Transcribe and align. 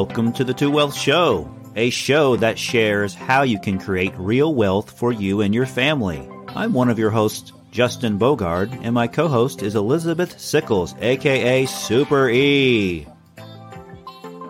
Welcome 0.00 0.32
to 0.32 0.44
the 0.44 0.54
Two 0.54 0.70
Wealth 0.70 0.96
Show, 0.96 1.54
a 1.76 1.90
show 1.90 2.34
that 2.36 2.58
shares 2.58 3.12
how 3.12 3.42
you 3.42 3.60
can 3.60 3.78
create 3.78 4.14
real 4.16 4.54
wealth 4.54 4.98
for 4.98 5.12
you 5.12 5.42
and 5.42 5.54
your 5.54 5.66
family. 5.66 6.26
I'm 6.48 6.72
one 6.72 6.88
of 6.88 6.98
your 6.98 7.10
hosts, 7.10 7.52
Justin 7.70 8.16
Bogart, 8.16 8.70
and 8.80 8.94
my 8.94 9.06
co 9.06 9.28
host 9.28 9.62
is 9.62 9.76
Elizabeth 9.76 10.40
Sickles, 10.40 10.94
aka 11.02 11.66
Super 11.66 12.30
E. 12.30 13.06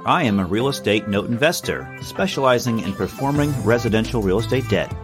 I 0.07 0.23
am 0.23 0.39
a 0.39 0.47
real 0.47 0.69
estate 0.69 1.09
note 1.09 1.29
investor 1.29 1.99
specializing 2.01 2.79
in 2.79 2.93
performing 2.93 3.53
residential 3.65 4.23
real 4.23 4.39
estate 4.39 4.69
debt. 4.69 4.95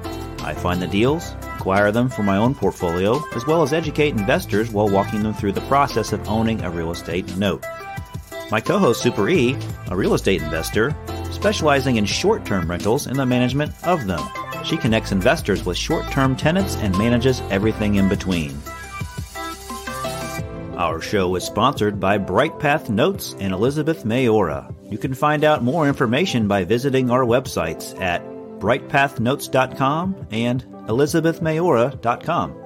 I 0.43 0.55
find 0.55 0.81
the 0.81 0.87
deals, 0.87 1.33
acquire 1.57 1.91
them 1.91 2.09
for 2.09 2.23
my 2.23 2.37
own 2.37 2.55
portfolio, 2.55 3.21
as 3.35 3.45
well 3.49 3.65
as 3.65 3.73
educate 3.73 4.11
investors 4.11 4.71
while 4.71 4.89
walking 4.89 5.25
them 5.25 5.35
through 5.35 5.53
the 5.53 5.61
process 5.63 6.13
of 6.13 6.29
owning 6.29 6.63
a 6.63 6.71
real 6.71 6.93
estate 6.93 7.37
note. 7.37 7.65
My 8.51 8.61
co 8.61 8.79
host, 8.79 9.03
Super 9.03 9.29
E, 9.29 9.57
a 9.89 9.97
real 9.97 10.15
estate 10.15 10.43
investor, 10.43 10.95
specializing 11.31 11.97
in 11.97 12.05
short 12.05 12.45
term 12.45 12.71
rentals 12.71 13.07
and 13.07 13.17
the 13.17 13.27
management 13.27 13.73
of 13.85 14.07
them. 14.07 14.21
She 14.65 14.77
connects 14.77 15.13
investors 15.13 15.65
with 15.65 15.77
short 15.77 16.11
term 16.11 16.37
tenants 16.37 16.77
and 16.77 16.97
manages 16.97 17.41
everything 17.51 17.97
in 17.97 18.09
between. 18.09 18.61
Our 20.77 21.01
show 21.01 21.35
is 21.37 21.45
sponsored 21.45 21.99
by 21.99 22.19
BrightPath 22.19 22.91
Notes 22.91 23.35
and 23.41 23.55
Elizabeth 23.55 24.05
Mayora. 24.05 24.75
You 24.91 24.99
can 24.99 25.15
find 25.15 25.43
out 25.43 25.65
more 25.65 25.89
information 25.89 26.49
by 26.49 26.65
visiting 26.65 27.11
our 27.11 27.25
websites 27.25 27.99
at 28.01 28.23
brightpathnotes.com 28.61 30.27
and 30.31 30.65
elizabethmayora.com. 30.65 32.66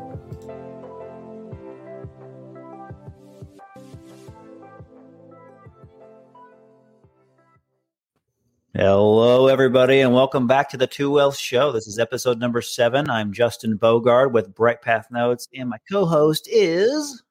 Hello, 8.82 9.46
everybody, 9.46 10.00
and 10.00 10.14
welcome 10.14 10.46
back 10.46 10.70
to 10.70 10.78
the 10.78 10.86
Two 10.86 11.10
Wealth 11.10 11.36
Show. 11.36 11.70
This 11.70 11.86
is 11.86 11.98
episode 11.98 12.38
number 12.38 12.62
seven. 12.62 13.10
I'm 13.10 13.30
Justin 13.30 13.76
Bogart 13.76 14.32
with 14.32 14.54
Bright 14.54 14.80
Path 14.80 15.08
Notes, 15.10 15.46
and 15.54 15.68
my 15.68 15.76
co-host 15.92 16.48
is 16.50 17.22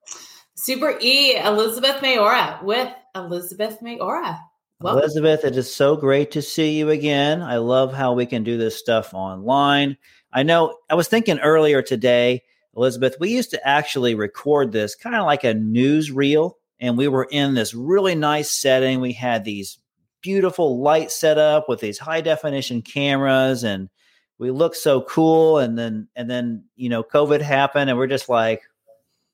Super 0.53 0.95
E 1.01 1.35
Elizabeth 1.37 2.03
Mayora 2.03 2.61
with 2.61 2.93
Elizabeth 3.15 3.79
Mayora. 3.81 4.39
Welcome. 4.79 5.01
Elizabeth. 5.01 5.43
It 5.43 5.57
is 5.57 5.73
so 5.73 5.95
great 5.95 6.29
to 6.33 6.43
see 6.43 6.77
you 6.77 6.91
again. 6.91 7.41
I 7.41 7.57
love 7.57 7.95
how 7.95 8.13
we 8.13 8.27
can 8.27 8.43
do 8.43 8.55
this 8.55 8.77
stuff 8.77 9.15
online. 9.15 9.97
I 10.31 10.43
know 10.43 10.77
I 10.87 10.93
was 10.93 11.07
thinking 11.07 11.39
earlier 11.39 11.81
today, 11.81 12.43
Elizabeth, 12.77 13.15
we 13.19 13.31
used 13.31 13.49
to 13.49 13.67
actually 13.67 14.13
record 14.13 14.71
this 14.71 14.93
kind 14.93 15.15
of 15.15 15.25
like 15.25 15.43
a 15.43 15.55
news 15.55 16.11
reel, 16.11 16.59
and 16.79 16.95
we 16.95 17.07
were 17.07 17.27
in 17.31 17.55
this 17.55 17.73
really 17.73 18.13
nice 18.13 18.51
setting. 18.51 19.01
We 19.01 19.13
had 19.13 19.45
these 19.45 19.79
beautiful 20.21 20.79
light 20.79 21.11
setup 21.11 21.69
with 21.69 21.79
these 21.79 21.97
high 21.97 22.21
definition 22.21 22.81
cameras 22.81 23.63
and 23.63 23.89
we 24.37 24.51
look 24.51 24.75
so 24.75 25.01
cool 25.01 25.59
and 25.59 25.77
then 25.77 26.07
and 26.15 26.29
then 26.29 26.63
you 26.75 26.89
know 26.89 27.03
covid 27.03 27.41
happened 27.41 27.89
and 27.89 27.99
we're 27.99 28.07
just 28.07 28.29
like 28.29 28.63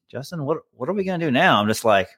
justin 0.09 0.45
what 0.45 0.59
what 0.73 0.89
are 0.89 0.93
we 0.93 1.03
going 1.03 1.19
to 1.19 1.25
do 1.25 1.31
now? 1.31 1.59
I'm 1.59 1.67
just 1.67 1.85
like 1.85 2.09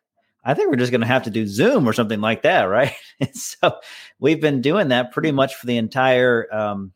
i 0.43 0.53
think 0.53 0.69
we're 0.69 0.77
just 0.77 0.91
going 0.91 1.01
to 1.01 1.07
have 1.07 1.23
to 1.23 1.29
do 1.29 1.45
zoom 1.45 1.87
or 1.87 1.93
something 1.93 2.21
like 2.21 2.43
that 2.43 2.63
right? 2.69 2.93
And 3.19 3.35
so 3.35 3.79
we've 4.19 4.41
been 4.41 4.61
doing 4.61 4.89
that 4.89 5.11
pretty 5.11 5.31
much 5.31 5.55
for 5.55 5.65
the 5.65 5.77
entire 5.77 6.53
um, 6.53 6.93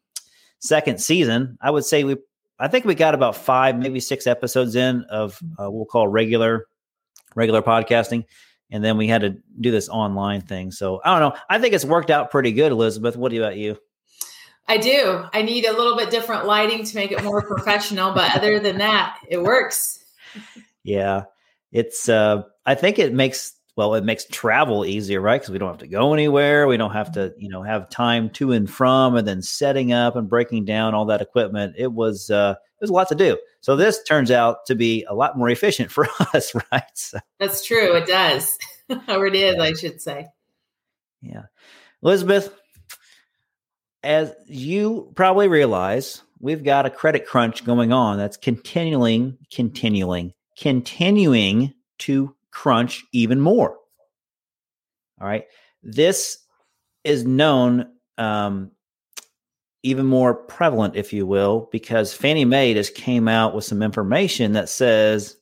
second 0.60 1.02
season. 1.02 1.58
I 1.62 1.72
would 1.72 1.86
say 1.86 2.04
we 2.04 2.18
i 2.60 2.68
think 2.68 2.86
we 2.86 2.96
got 2.96 3.16
about 3.16 3.36
five 3.36 3.78
maybe 3.78 4.00
six 4.00 4.28
episodes 4.28 4.76
in 4.76 5.04
of 5.10 5.42
uh, 5.60 5.70
we'll 5.70 5.86
call 5.86 6.08
regular 6.08 6.68
regular 7.36 7.62
podcasting 7.62 8.26
and 8.72 8.84
then 8.84 8.98
we 8.98 9.08
had 9.08 9.22
to 9.22 9.38
do 9.60 9.70
this 9.70 9.90
online 9.90 10.42
thing. 10.42 10.72
So 10.72 11.02
I 11.04 11.20
don't 11.20 11.30
know. 11.30 11.40
I 11.50 11.60
think 11.60 11.74
it's 11.74 11.86
worked 11.86 12.10
out 12.10 12.32
pretty 12.32 12.54
good, 12.54 12.72
Elizabeth. 12.72 13.16
What 13.16 13.34
about 13.34 13.58
you? 13.58 13.78
I 14.68 14.78
do. 14.78 15.26
I 15.34 15.42
need 15.42 15.66
a 15.66 15.74
little 15.74 15.98
bit 15.98 16.10
different 16.10 16.46
lighting 16.46 16.86
to 16.86 16.96
make 16.96 17.12
it 17.12 17.24
more 17.24 17.42
professional, 17.42 18.14
but 18.14 18.36
other 18.36 18.60
than 18.60 18.78
that, 18.78 19.18
it 19.28 19.42
works. 19.42 20.00
Yeah. 20.84 21.26
It's 21.72 22.10
uh 22.10 22.42
I 22.66 22.74
think 22.74 22.98
it 22.98 23.14
makes 23.14 23.54
well, 23.82 23.96
it 23.96 24.04
makes 24.04 24.26
travel 24.26 24.86
easier, 24.86 25.20
right? 25.20 25.42
Because 25.42 25.50
we 25.52 25.58
don't 25.58 25.70
have 25.70 25.80
to 25.80 25.88
go 25.88 26.14
anywhere. 26.14 26.68
We 26.68 26.78
don't 26.78 26.92
have 26.92 27.14
to, 27.14 27.34
you 27.40 27.50
know, 27.50 27.64
have 27.64 27.90
time 27.90 28.30
to 28.32 28.52
and 28.52 28.70
from, 28.70 29.16
and 29.16 29.28
then 29.28 29.42
setting 29.42 29.92
up 29.92 30.16
and 30.16 30.30
breaking 30.30 30.66
down 30.66 30.94
all 30.94 31.06
that 31.06 31.20
equipment. 31.20 31.74
It 31.80 31.92
was 31.92 32.30
uh, 32.30 32.54
it 32.60 32.84
was 32.84 32.92
a 32.92 32.94
lot 32.94 33.10
to 33.10 33.16
do. 33.16 33.40
So 33.62 33.76
this 33.76 34.04
turns 34.04 34.30
out 34.30 34.68
to 34.68 34.76
be 34.76 35.04
a 35.10 35.16
lot 35.16 35.36
more 35.36 35.50
efficient 35.50 35.90
for 35.92 36.08
us, 36.32 36.54
right? 36.72 36.84
So. 36.94 37.18
That's 37.40 37.66
true. 37.66 37.96
It 37.96 38.06
does, 38.06 38.56
or 39.08 39.26
it 39.26 39.34
is, 39.34 39.56
I 39.58 39.74
should 39.74 40.00
say. 40.00 40.28
Yeah, 41.24 41.46
Elizabeth, 42.04 42.54
as 44.04 44.32
you 44.46 45.12
probably 45.16 45.48
realize, 45.48 46.22
we've 46.40 46.64
got 46.64 46.86
a 46.86 46.92
credit 46.92 47.26
crunch 47.26 47.66
going 47.66 47.92
on 47.92 48.20
that's 48.20 48.38
continuing, 48.38 49.40
continuing, 49.52 50.34
continuing 50.56 51.74
to 51.98 52.36
crunch 52.52 53.04
even 53.12 53.40
more. 53.40 53.78
All 55.20 55.28
right. 55.28 55.46
This 55.84 56.40
is 57.04 57.26
known 57.26 57.88
um, 58.18 58.72
even 59.84 60.06
more 60.06 60.34
prevalent, 60.34 60.96
if 60.96 61.12
you 61.14 61.26
will, 61.26 61.70
because 61.72 62.14
Fannie 62.14 62.46
Mae 62.46 62.74
just 62.74 62.96
came 62.96 63.28
out 63.28 63.56
with 63.56 63.66
some 63.66 63.82
information 63.82 64.54
that 64.54 64.70
says 64.70 65.38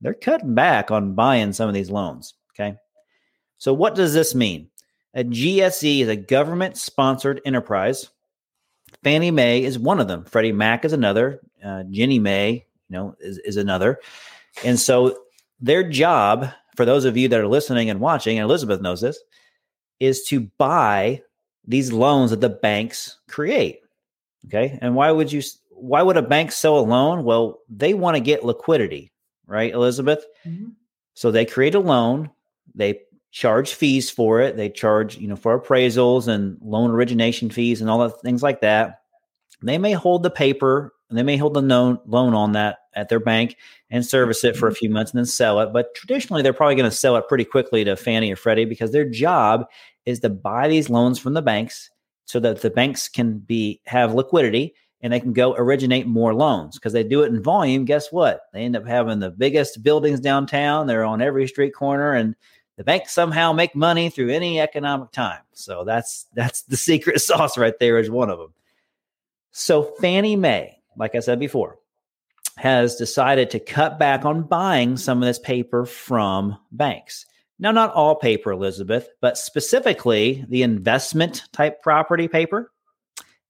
they're 0.00 0.14
cutting 0.14 0.54
back 0.54 0.90
on 0.90 1.14
buying 1.14 1.52
some 1.52 1.68
of 1.68 1.74
these 1.74 1.90
loans. 1.90 2.34
Okay. 2.54 2.76
So, 3.58 3.72
what 3.72 3.94
does 3.94 4.14
this 4.14 4.34
mean? 4.34 4.68
A 5.14 5.24
GSE 5.24 6.00
is 6.00 6.08
a 6.08 6.16
government 6.16 6.76
sponsored 6.76 7.40
enterprise. 7.44 8.10
Fannie 9.02 9.30
Mae 9.30 9.64
is 9.64 9.78
one 9.78 10.00
of 10.00 10.08
them. 10.08 10.24
Freddie 10.24 10.52
Mac 10.52 10.84
is 10.84 10.92
another. 10.92 11.40
Uh, 11.64 11.82
Ginnie 11.90 12.18
Mae, 12.18 12.66
you 12.88 12.96
know, 12.96 13.16
is, 13.20 13.38
is 13.38 13.56
another. 13.56 13.98
And 14.64 14.78
so 14.78 15.18
their 15.60 15.88
job, 15.88 16.48
for 16.76 16.84
those 16.84 17.04
of 17.04 17.16
you 17.16 17.28
that 17.28 17.40
are 17.40 17.48
listening 17.48 17.90
and 17.90 18.00
watching, 18.00 18.38
and 18.38 18.44
Elizabeth 18.44 18.80
knows 18.80 19.00
this, 19.00 19.18
is 20.00 20.22
to 20.24 20.48
buy 20.58 21.22
these 21.66 21.92
loans 21.92 22.30
that 22.30 22.40
the 22.40 22.48
banks 22.48 23.18
create. 23.28 23.80
Okay. 24.46 24.78
And 24.80 24.94
why 24.94 25.10
would 25.10 25.32
you, 25.32 25.42
why 25.70 26.02
would 26.02 26.16
a 26.16 26.22
bank 26.22 26.52
sell 26.52 26.78
a 26.78 26.80
loan? 26.80 27.24
Well, 27.24 27.60
they 27.68 27.94
want 27.94 28.16
to 28.16 28.20
get 28.20 28.44
liquidity, 28.44 29.12
right, 29.46 29.72
Elizabeth? 29.72 30.24
Mm-hmm. 30.46 30.70
So 31.14 31.30
they 31.30 31.44
create 31.44 31.74
a 31.74 31.80
loan, 31.80 32.30
they 32.74 33.00
charge 33.32 33.74
fees 33.74 34.08
for 34.08 34.40
it, 34.40 34.56
they 34.56 34.70
charge, 34.70 35.18
you 35.18 35.26
know, 35.26 35.36
for 35.36 35.58
appraisals 35.58 36.28
and 36.28 36.56
loan 36.62 36.90
origination 36.90 37.50
fees 37.50 37.80
and 37.80 37.90
all 37.90 37.98
the 37.98 38.10
things 38.10 38.42
like 38.42 38.60
that. 38.60 39.00
They 39.62 39.78
may 39.78 39.92
hold 39.92 40.22
the 40.22 40.30
paper 40.30 40.94
and 41.08 41.18
they 41.18 41.22
may 41.22 41.36
hold 41.36 41.54
the 41.54 41.62
loan 41.62 41.98
loan 42.06 42.34
on 42.34 42.52
that 42.52 42.78
at 42.94 43.08
their 43.08 43.20
bank 43.20 43.56
and 43.90 44.04
service 44.04 44.44
it 44.44 44.56
for 44.56 44.66
a 44.66 44.70
mm-hmm. 44.70 44.78
few 44.78 44.90
months 44.90 45.12
and 45.12 45.18
then 45.18 45.26
sell 45.26 45.60
it. 45.60 45.72
But 45.72 45.94
traditionally, 45.94 46.42
they're 46.42 46.52
probably 46.52 46.74
going 46.74 46.90
to 46.90 46.96
sell 46.96 47.16
it 47.16 47.28
pretty 47.28 47.44
quickly 47.44 47.84
to 47.84 47.96
Fannie 47.96 48.32
or 48.32 48.36
Freddie 48.36 48.64
because 48.64 48.92
their 48.92 49.08
job 49.08 49.66
is 50.04 50.20
to 50.20 50.28
buy 50.28 50.68
these 50.68 50.90
loans 50.90 51.18
from 51.18 51.34
the 51.34 51.42
banks 51.42 51.90
so 52.24 52.40
that 52.40 52.60
the 52.60 52.70
banks 52.70 53.08
can 53.08 53.38
be 53.38 53.80
have 53.86 54.14
liquidity 54.14 54.74
and 55.00 55.12
they 55.12 55.20
can 55.20 55.32
go 55.32 55.54
originate 55.54 56.06
more 56.06 56.34
loans 56.34 56.76
because 56.76 56.92
they 56.92 57.04
do 57.04 57.22
it 57.22 57.32
in 57.32 57.42
volume. 57.42 57.84
Guess 57.84 58.10
what? 58.10 58.42
They 58.52 58.62
end 58.62 58.76
up 58.76 58.86
having 58.86 59.20
the 59.20 59.30
biggest 59.30 59.82
buildings 59.82 60.20
downtown. 60.20 60.86
They're 60.86 61.04
on 61.04 61.22
every 61.22 61.46
street 61.46 61.70
corner 61.74 62.12
and 62.14 62.34
the 62.76 62.84
banks 62.84 63.12
somehow 63.12 63.52
make 63.52 63.74
money 63.74 64.10
through 64.10 64.30
any 64.30 64.60
economic 64.60 65.10
time. 65.12 65.40
So 65.52 65.84
that's 65.84 66.26
that's 66.34 66.62
the 66.62 66.76
secret 66.88 67.20
sauce 67.20 67.56
right 67.56 67.78
there 67.78 67.98
is 67.98 68.10
one 68.10 68.30
of 68.30 68.38
them. 68.38 68.52
So 69.52 69.82
Fannie 70.00 70.36
Mae 70.36 70.77
like 70.98 71.14
I 71.14 71.20
said 71.20 71.38
before, 71.38 71.78
has 72.56 72.96
decided 72.96 73.50
to 73.50 73.60
cut 73.60 73.98
back 73.98 74.24
on 74.24 74.42
buying 74.42 74.96
some 74.96 75.22
of 75.22 75.26
this 75.26 75.38
paper 75.38 75.86
from 75.86 76.58
banks. 76.72 77.24
Now, 77.60 77.72
not 77.72 77.92
all 77.94 78.14
paper, 78.14 78.52
Elizabeth, 78.52 79.08
but 79.20 79.38
specifically 79.38 80.44
the 80.48 80.62
investment 80.62 81.44
type 81.52 81.82
property 81.82 82.28
paper 82.28 82.72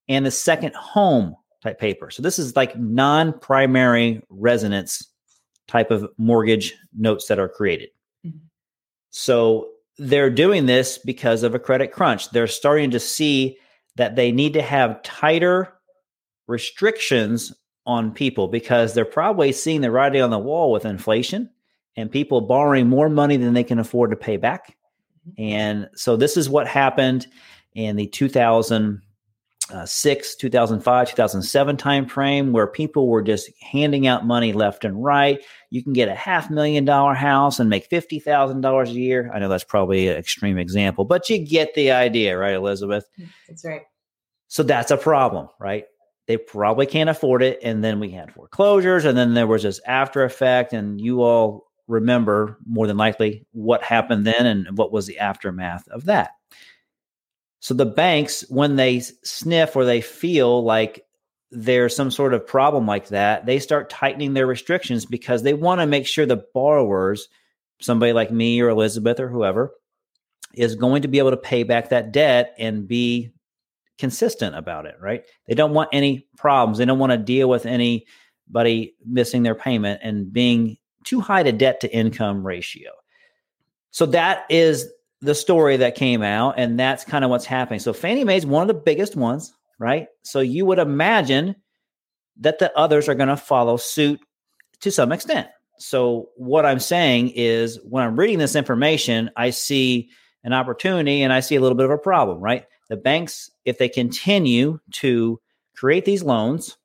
and 0.09 0.25
the 0.25 0.31
second 0.31 0.75
home 0.75 1.37
type 1.63 1.79
paper. 1.79 2.11
So, 2.11 2.23
this 2.23 2.39
is 2.39 2.57
like 2.57 2.77
non 2.79 3.39
primary 3.39 4.23
residence 4.31 5.07
type 5.67 5.91
of 5.91 6.09
mortgage 6.17 6.75
notes 6.97 7.27
that 7.27 7.39
are 7.39 7.49
created. 7.49 7.91
Mm-hmm. 8.27 8.39
So, 9.11 9.71
they're 9.99 10.31
doing 10.31 10.67
this 10.67 10.97
because 10.97 11.43
of 11.43 11.55
a 11.55 11.59
credit 11.59 11.93
crunch. 11.93 12.31
They're 12.31 12.47
starting 12.47 12.93
to 12.93 13.01
see 13.01 13.59
that 13.97 14.17
they 14.17 14.33
need 14.33 14.55
to 14.55 14.63
have 14.63 15.03
tighter 15.03 15.78
restrictions 16.49 17.53
on 17.87 18.13
people 18.13 18.49
because 18.49 18.93
they're 18.93 19.05
probably 19.05 19.53
seeing 19.53 19.81
the 19.81 19.91
writing 19.91 20.21
on 20.21 20.31
the 20.31 20.39
wall 20.39 20.73
with 20.73 20.85
inflation 20.85 21.49
and 21.97 22.11
people 22.11 22.41
borrowing 22.41 22.89
more 22.89 23.09
money 23.09 23.37
than 23.37 23.55
they 23.55 23.65
can 23.65 23.79
afford 23.79 24.11
to 24.11 24.17
pay 24.17 24.37
back. 24.37 24.77
Mm-hmm. 25.29 25.43
And 25.43 25.89
so 25.95 26.17
this 26.17 26.37
is 26.37 26.51
what 26.51 26.67
happened 26.67 27.27
in 27.75 27.97
the 27.97 28.07
2006, 28.07 30.37
2005, 30.37 31.09
2007 31.09 31.77
timeframe 31.77 32.53
where 32.53 32.67
people 32.67 33.09
were 33.09 33.23
just 33.23 33.51
handing 33.63 34.07
out 34.07 34.27
money 34.27 34.53
left 34.53 34.85
and 34.85 35.03
right. 35.03 35.43
You 35.71 35.83
can 35.83 35.93
get 35.93 36.09
a 36.09 36.15
half 36.15 36.51
million 36.51 36.85
dollar 36.85 37.15
house 37.15 37.59
and 37.59 37.71
make 37.71 37.89
$50,000 37.89 38.87
a 38.87 38.91
year. 38.91 39.31
I 39.35 39.39
know 39.39 39.49
that's 39.49 39.65
probably 39.65 40.09
an 40.09 40.17
extreme 40.17 40.59
example, 40.59 41.05
but 41.05 41.31
you 41.31 41.39
get 41.39 41.75
the 41.75 41.93
idea, 41.93 42.37
right, 42.37 42.55
Elizabeth? 42.55 43.05
That's 43.49 43.65
right. 43.65 43.83
So 44.49 44.63
that's 44.63 44.91
a 44.91 44.97
problem, 44.97 45.49
right? 45.59 45.85
They 46.29 46.37
probably 46.37 46.87
can't 46.87 47.11
afford 47.11 47.43
it. 47.43 47.59
And 47.63 47.83
then 47.83 47.99
we 47.99 48.11
had 48.11 48.33
foreclosures, 48.33 49.07
and 49.07 49.17
then 49.17 49.35
there 49.35 49.47
was 49.47 49.65
this 49.65 49.81
after 49.87 50.23
effect. 50.23 50.75
And 50.75 51.01
you 51.01 51.23
all 51.23 51.67
remember 51.89 52.59
more 52.67 52.87
than 52.87 52.99
likely 52.99 53.47
what 53.53 53.83
happened 53.83 54.27
then 54.27 54.47
and 54.47 54.77
what 54.77 54.93
was 54.93 55.07
the 55.07 55.19
aftermath 55.19 55.89
of 55.89 56.05
that. 56.05 56.33
So 57.61 57.75
the 57.75 57.87
banks, 57.87 58.45
when 58.49 58.77
they 58.77 59.01
sniff 59.01 59.75
or 59.75 59.85
they 59.85 60.03
feel 60.03 60.63
like 60.63 61.05
there's 61.51 61.97
some 61.97 62.11
sort 62.11 62.35
of 62.35 62.47
problem 62.47 62.87
like 62.87 63.09
that, 63.09 63.47
they 63.47 63.59
start 63.59 63.89
tightening 63.89 64.35
their 64.35 64.47
restrictions 64.47 65.07
because 65.07 65.43
they 65.43 65.55
want 65.55 65.81
to 65.81 65.87
make 65.87 66.07
sure 66.07 66.27
the 66.27 66.45
borrowers, 66.53 67.29
somebody 67.81 68.13
like 68.13 68.31
me 68.31 68.61
or 68.61 68.69
Elizabeth 68.69 69.19
or 69.19 69.29
whoever, 69.29 69.73
is 70.53 70.77
going 70.77 71.03
to 71.03 71.09
be 71.09 71.19
able 71.19 71.31
to 71.31 71.39
pay 71.39 71.63
back 71.63 71.89
that 71.89 72.13
debt 72.13 72.55
and 72.59 72.87
be 72.87 73.33
consistent 73.99 74.55
about 74.55 74.87
it, 74.87 74.95
right? 75.01 75.25
They 75.47 75.55
don't 75.55 75.75
want 75.75 75.91
any 75.93 76.29
problems. 76.37 76.79
They 76.79 76.85
don't 76.85 76.99
want 76.99 77.13
to 77.13 77.19
deal 77.19 77.49
with 77.49 77.67
anybody 77.67 78.95
missing 79.05 79.43
their 79.43 79.55
payment 79.55 80.01
and 80.03 80.33
being 80.33 80.77
too 81.05 81.21
high 81.21 81.43
to 81.43 81.53
debt 81.53 81.81
to 81.81 81.93
income 81.93 82.47
ratio. 82.47 82.91
So 83.91 84.07
that 84.07 84.45
is 84.49 84.89
the 85.21 85.35
story 85.35 85.79
that 85.79 85.97
came 85.97 86.23
out, 86.23 86.55
and 86.59 86.79
that's 86.79 87.05
kind 87.05 87.25
of 87.25 87.31
what's 87.31 87.45
happening. 87.45 87.81
So 87.81 87.93
Fannie 87.93 88.25
Mae 88.25 88.37
is 88.37 88.47
one 88.47 88.63
of 88.63 88.69
the 88.69 88.83
biggest 88.83 89.17
ones, 89.17 89.53
right? 89.79 90.07
So 90.23 90.41
you 90.41 90.65
would 90.67 90.79
imagine 90.79 91.57
that 92.41 92.61
the 92.61 92.77
others 92.79 93.09
are 93.09 93.15
going 93.15 93.29
to 93.29 93.37
follow 93.37 93.77
suit 93.77 94.21
to 94.81 94.93
some 94.93 95.11
extent. 95.11 95.49
So 95.79 96.29
what 96.37 96.67
I'm 96.67 96.81
saying 96.81 97.31
is 97.35 97.81
when 97.83 98.05
I'm 98.05 98.19
reading 98.19 98.39
this 98.39 98.55
information, 98.55 99.31
I 99.37 99.51
see 99.51 100.11
an 100.45 100.53
opportunity 100.53 101.23
and 101.23 101.33
I 101.33 101.41
see 101.41 101.57
a 101.57 101.61
little 101.61 101.77
bit 101.77 101.87
of 101.87 101.91
a 101.91 101.99
problem, 101.99 102.39
right? 102.39 102.65
The 102.89 102.97
banks, 102.97 103.51
if 103.65 103.79
they 103.79 103.89
continue 103.89 104.81
to 104.93 105.41
create 105.77 106.05
these 106.05 106.23
loans, 106.23 106.79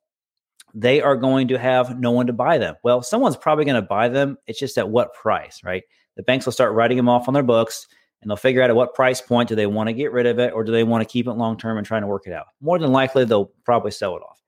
they 0.74 1.00
are 1.00 1.16
going 1.16 1.48
to 1.48 1.58
have 1.58 1.98
no 1.98 2.10
one 2.10 2.26
to 2.26 2.32
buy 2.32 2.58
them. 2.58 2.74
Well, 2.82 3.02
someone's 3.02 3.36
probably 3.36 3.64
going 3.64 3.80
to 3.80 3.82
buy 3.82 4.08
them. 4.08 4.36
It's 4.46 4.58
just 4.58 4.76
at 4.76 4.88
what 4.88 5.14
price, 5.14 5.62
right? 5.64 5.84
The 6.16 6.22
banks 6.22 6.44
will 6.44 6.52
start 6.52 6.74
writing 6.74 6.96
them 6.96 7.08
off 7.08 7.28
on 7.28 7.34
their 7.34 7.42
books 7.42 7.86
and 8.20 8.30
they'll 8.30 8.36
figure 8.36 8.62
out 8.62 8.70
at 8.70 8.76
what 8.76 8.94
price 8.94 9.20
point 9.20 9.48
do 9.48 9.54
they 9.54 9.66
want 9.66 9.88
to 9.88 9.92
get 9.92 10.12
rid 10.12 10.26
of 10.26 10.38
it 10.38 10.52
or 10.52 10.64
do 10.64 10.72
they 10.72 10.84
want 10.84 11.02
to 11.02 11.12
keep 11.12 11.26
it 11.26 11.32
long 11.32 11.56
term 11.56 11.76
and 11.76 11.86
trying 11.86 12.02
to 12.02 12.08
work 12.08 12.26
it 12.26 12.32
out. 12.32 12.46
More 12.60 12.78
than 12.78 12.90
likely, 12.90 13.24
they'll 13.24 13.52
probably 13.64 13.90
sell 13.90 14.16
it 14.16 14.22
off. 14.22 14.40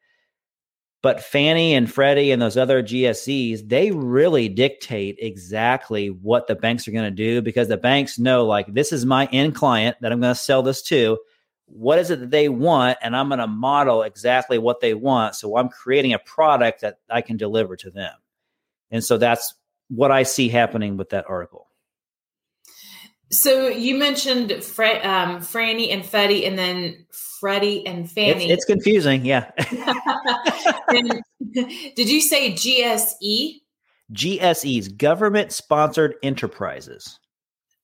But 1.02 1.22
Fannie 1.22 1.74
and 1.74 1.92
Freddie 1.92 2.32
and 2.32 2.40
those 2.40 2.56
other 2.56 2.82
GSEs, 2.82 3.68
they 3.68 3.90
really 3.92 4.48
dictate 4.48 5.18
exactly 5.20 6.08
what 6.08 6.46
the 6.46 6.56
banks 6.56 6.88
are 6.88 6.90
going 6.90 7.04
to 7.04 7.10
do 7.10 7.42
because 7.42 7.68
the 7.68 7.76
banks 7.76 8.18
know, 8.18 8.46
like, 8.46 8.72
this 8.72 8.92
is 8.92 9.06
my 9.06 9.26
end 9.26 9.54
client 9.54 9.96
that 10.00 10.10
I'm 10.10 10.20
going 10.20 10.34
to 10.34 10.40
sell 10.40 10.62
this 10.62 10.82
to. 10.84 11.18
What 11.66 11.98
is 11.98 12.10
it 12.10 12.20
that 12.20 12.30
they 12.30 12.48
want? 12.48 12.98
And 13.02 13.16
I'm 13.16 13.28
going 13.28 13.40
to 13.40 13.46
model 13.46 14.02
exactly 14.02 14.58
what 14.58 14.80
they 14.80 14.94
want. 14.94 15.34
So 15.34 15.56
I'm 15.56 15.68
creating 15.68 16.12
a 16.12 16.18
product 16.18 16.80
that 16.82 16.98
I 17.10 17.20
can 17.20 17.36
deliver 17.36 17.76
to 17.76 17.90
them. 17.90 18.12
And 18.90 19.04
so 19.04 19.18
that's 19.18 19.54
what 19.88 20.10
I 20.10 20.22
see 20.22 20.48
happening 20.48 20.96
with 20.96 21.10
that 21.10 21.26
article. 21.28 21.66
So 23.32 23.66
you 23.68 23.96
mentioned 23.96 24.52
um, 24.52 24.58
Franny 25.40 25.92
and 25.92 26.04
Fetty, 26.04 26.46
and 26.46 26.56
then 26.56 27.06
Freddie 27.40 27.84
and 27.84 28.10
Fanny. 28.10 28.44
It's, 28.44 28.52
it's 28.52 28.64
confusing, 28.64 29.24
yeah. 29.24 29.50
did 31.96 32.08
you 32.08 32.20
say 32.20 32.52
GSE? 32.52 33.60
GSEs, 34.12 34.96
government 34.96 35.50
sponsored 35.50 36.14
enterprises. 36.22 37.18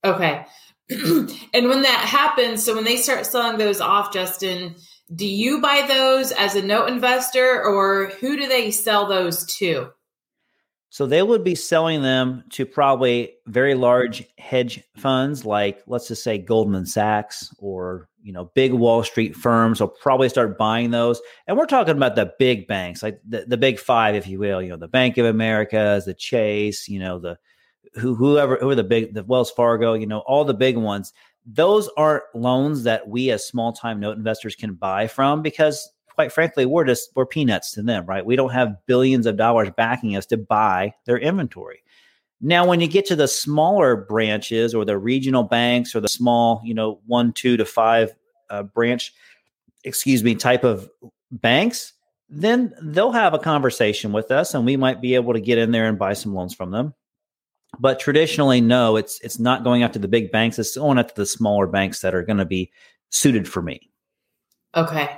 Okay. 0.04 0.46
and 0.90 1.68
when 1.68 1.82
that 1.82 2.06
happens, 2.06 2.62
so 2.62 2.74
when 2.74 2.84
they 2.84 2.96
start 2.96 3.26
selling 3.26 3.58
those 3.58 3.80
off, 3.80 4.12
Justin, 4.12 4.74
do 5.14 5.26
you 5.26 5.60
buy 5.60 5.84
those 5.86 6.32
as 6.32 6.54
a 6.54 6.62
note 6.62 6.88
investor, 6.88 7.62
or 7.64 8.12
who 8.20 8.36
do 8.36 8.48
they 8.48 8.70
sell 8.70 9.06
those 9.06 9.44
to? 9.56 9.90
So 10.92 11.06
they 11.06 11.22
would 11.22 11.42
be 11.42 11.54
selling 11.54 12.02
them 12.02 12.44
to 12.50 12.66
probably 12.66 13.32
very 13.46 13.74
large 13.74 14.24
hedge 14.36 14.82
funds, 14.98 15.46
like 15.46 15.82
let's 15.86 16.08
just 16.08 16.22
say 16.22 16.36
Goldman 16.36 16.84
Sachs 16.84 17.50
or 17.58 18.10
you 18.22 18.30
know 18.30 18.50
big 18.54 18.74
Wall 18.74 19.02
Street 19.02 19.34
firms 19.34 19.80
will 19.80 19.88
probably 19.88 20.28
start 20.28 20.58
buying 20.58 20.90
those. 20.90 21.18
And 21.46 21.56
we're 21.56 21.64
talking 21.64 21.96
about 21.96 22.14
the 22.14 22.34
big 22.38 22.66
banks, 22.66 23.02
like 23.02 23.20
the, 23.26 23.46
the 23.46 23.56
big 23.56 23.78
five, 23.78 24.16
if 24.16 24.26
you 24.26 24.38
will. 24.38 24.60
You 24.60 24.68
know, 24.68 24.76
the 24.76 24.86
Bank 24.86 25.16
of 25.16 25.24
America, 25.24 26.02
the 26.04 26.12
Chase, 26.12 26.86
you 26.88 26.98
know, 26.98 27.18
the 27.18 27.38
who 27.94 28.14
whoever 28.14 28.56
who 28.56 28.70
are 28.70 28.74
the 28.74 28.84
big 28.84 29.14
the 29.14 29.24
Wells 29.24 29.50
Fargo, 29.50 29.94
you 29.94 30.06
know, 30.06 30.20
all 30.20 30.44
the 30.44 30.54
big 30.54 30.76
ones. 30.76 31.12
Those 31.44 31.90
aren't 31.96 32.22
loans 32.34 32.84
that 32.84 33.08
we 33.08 33.30
as 33.30 33.46
small 33.46 33.72
time 33.72 34.00
note 34.00 34.16
investors 34.16 34.54
can 34.54 34.74
buy 34.74 35.08
from 35.08 35.42
because 35.42 35.90
quite 36.14 36.32
frankly, 36.32 36.66
we're 36.66 36.84
just 36.84 37.10
we're 37.14 37.26
peanuts 37.26 37.72
to 37.72 37.82
them, 37.82 38.06
right? 38.06 38.24
We 38.24 38.36
don't 38.36 38.52
have 38.52 38.76
billions 38.86 39.26
of 39.26 39.36
dollars 39.36 39.70
backing 39.76 40.16
us 40.16 40.26
to 40.26 40.36
buy 40.36 40.94
their 41.06 41.18
inventory. 41.18 41.82
Now, 42.40 42.66
when 42.66 42.80
you 42.80 42.88
get 42.88 43.06
to 43.06 43.16
the 43.16 43.28
smaller 43.28 43.94
branches 43.94 44.74
or 44.74 44.84
the 44.84 44.98
regional 44.98 45.44
banks 45.44 45.94
or 45.94 46.00
the 46.00 46.08
small, 46.08 46.60
you 46.64 46.74
know, 46.74 47.00
one, 47.06 47.32
two 47.32 47.56
to 47.56 47.64
five 47.64 48.12
uh, 48.50 48.64
branch, 48.64 49.14
excuse 49.84 50.24
me, 50.24 50.34
type 50.34 50.64
of 50.64 50.90
banks, 51.30 51.92
then 52.28 52.74
they'll 52.82 53.12
have 53.12 53.32
a 53.32 53.38
conversation 53.38 54.12
with 54.12 54.30
us, 54.30 54.54
and 54.54 54.66
we 54.66 54.76
might 54.76 55.00
be 55.00 55.14
able 55.14 55.34
to 55.34 55.40
get 55.40 55.58
in 55.58 55.70
there 55.70 55.88
and 55.88 55.98
buy 55.98 56.14
some 56.14 56.34
loans 56.34 56.54
from 56.54 56.72
them. 56.72 56.94
But 57.78 57.98
traditionally, 58.00 58.60
no, 58.60 58.96
it's 58.96 59.20
it's 59.20 59.38
not 59.38 59.64
going 59.64 59.82
after 59.82 59.98
the 59.98 60.08
big 60.08 60.30
banks. 60.30 60.58
It's 60.58 60.76
going 60.76 60.98
after 60.98 61.14
the 61.14 61.26
smaller 61.26 61.66
banks 61.66 62.00
that 62.00 62.14
are 62.14 62.22
going 62.22 62.38
to 62.38 62.44
be 62.44 62.70
suited 63.08 63.48
for 63.48 63.62
me. 63.62 63.90
Okay. 64.74 65.08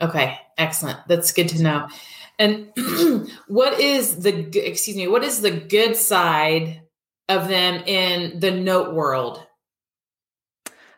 Okay, 0.00 0.38
excellent. 0.58 0.98
That's 1.08 1.32
good 1.32 1.48
to 1.50 1.62
know. 1.62 1.88
And 2.38 2.72
what 3.48 3.80
is 3.80 4.16
the 4.18 4.66
excuse 4.66 4.96
me, 4.96 5.08
what 5.08 5.24
is 5.24 5.40
the 5.40 5.50
good 5.52 5.96
side 5.96 6.82
of 7.28 7.48
them 7.48 7.82
in 7.86 8.40
the 8.40 8.50
note 8.50 8.94
world? 8.94 9.44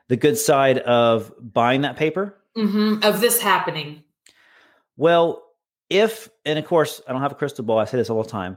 The 0.09 0.17
good 0.17 0.39
side 0.39 0.79
of 0.79 1.33
buying 1.41 1.83
that 1.83 1.97
paper? 1.97 2.37
Mm-hmm, 2.57 3.03
of 3.03 3.21
this 3.21 3.41
happening. 3.41 4.03
Well, 4.97 5.43
if 5.91 6.29
and 6.45 6.59
of 6.59 6.67
course 6.67 7.03
I 7.07 7.13
don't 7.13 7.23
have 7.23 7.33
a 7.33 7.37
crystal 7.37 7.65
ball, 7.65 7.79
I 7.79 7.85
say 7.85 7.99
this 7.99 8.11
all 8.11 8.23
the 8.23 8.31
time. 8.31 8.57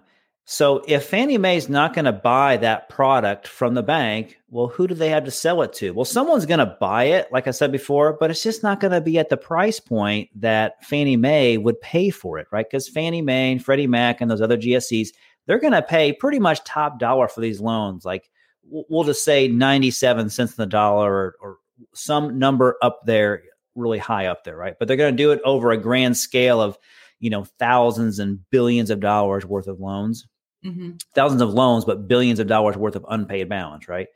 So 0.52 0.84
if 0.88 1.06
Fannie 1.06 1.38
Mae 1.38 1.58
is 1.58 1.70
not 1.70 1.94
going 1.94 2.06
to 2.06 2.12
buy 2.12 2.58
that 2.58 2.90
product 2.90 3.48
from 3.48 3.76
the 3.76 3.84
bank, 3.84 4.40
well, 4.50 4.66
who 4.66 4.88
do 4.88 4.96
they 4.96 5.10
have 5.10 5.26
to 5.26 5.32
sell 5.32 5.62
it 5.62 5.74
to? 5.74 5.92
Well, 5.92 6.06
someone's 6.06 6.48
going 6.48 6.58
to 6.58 6.76
buy 6.80 7.04
it, 7.04 7.32
like 7.32 7.48
I 7.48 7.52
said 7.52 7.72
before, 7.72 8.18
but 8.20 8.32
it's 8.32 8.42
just 8.42 8.64
not 8.64 8.80
going 8.80 8.94
to 8.94 9.00
be 9.00 9.20
at 9.20 9.30
the 9.30 9.38
price 9.38 9.80
point 9.80 10.28
that 10.42 10.84
Fannie 10.84 11.18
Mae 11.18 11.60
would 11.60 11.80
pay 11.82 12.10
for 12.10 12.40
it, 12.40 12.48
right? 12.52 12.66
Because 12.68 12.90
Fannie 12.90 13.22
Mae 13.22 13.52
and 13.52 13.64
Freddie 13.64 13.86
Mac 13.86 14.22
and 14.22 14.32
those 14.32 14.42
other 14.42 14.58
GSEs, 14.58 15.10
they're 15.46 15.60
going 15.60 15.74
to 15.74 15.84
pay 15.84 16.14
pretty 16.14 16.40
much 16.40 16.64
top 16.64 16.98
dollar 16.98 17.28
for 17.28 17.42
these 17.42 17.62
loans. 17.62 18.04
Like 18.04 18.32
we'll 18.64 19.04
just 19.04 19.24
say 19.24 19.48
97 19.48 20.32
cents 20.32 20.58
in 20.58 20.64
the 20.64 20.66
dollar 20.66 21.14
or, 21.14 21.36
or 21.42 21.58
some 21.94 22.40
number 22.40 22.76
up 22.82 23.02
there, 23.06 23.44
really 23.76 24.00
high 24.00 24.26
up 24.26 24.46
there, 24.46 24.58
right? 24.58 24.74
But 24.80 24.88
they're 24.88 24.98
going 24.98 25.16
to 25.16 25.24
do 25.24 25.30
it 25.30 25.42
over 25.46 25.70
a 25.70 25.78
grand 25.78 26.18
scale 26.18 26.60
of, 26.60 26.76
you 27.20 27.30
know, 27.30 27.46
thousands 27.60 28.18
and 28.18 28.40
billions 28.50 28.90
of 28.90 29.00
dollars 29.00 29.46
worth 29.46 29.68
of 29.68 29.80
loans 29.80 30.26
mm-hmm. 30.64 30.92
thousands 31.16 31.42
of 31.42 31.50
loans, 31.50 31.86
but 31.86 32.08
billions 32.08 32.40
of 32.40 32.48
dollars 32.48 32.78
worth 32.78 32.96
of 32.96 33.06
unpaid 33.10 33.50
balance, 33.50 33.88
right? 33.88 34.08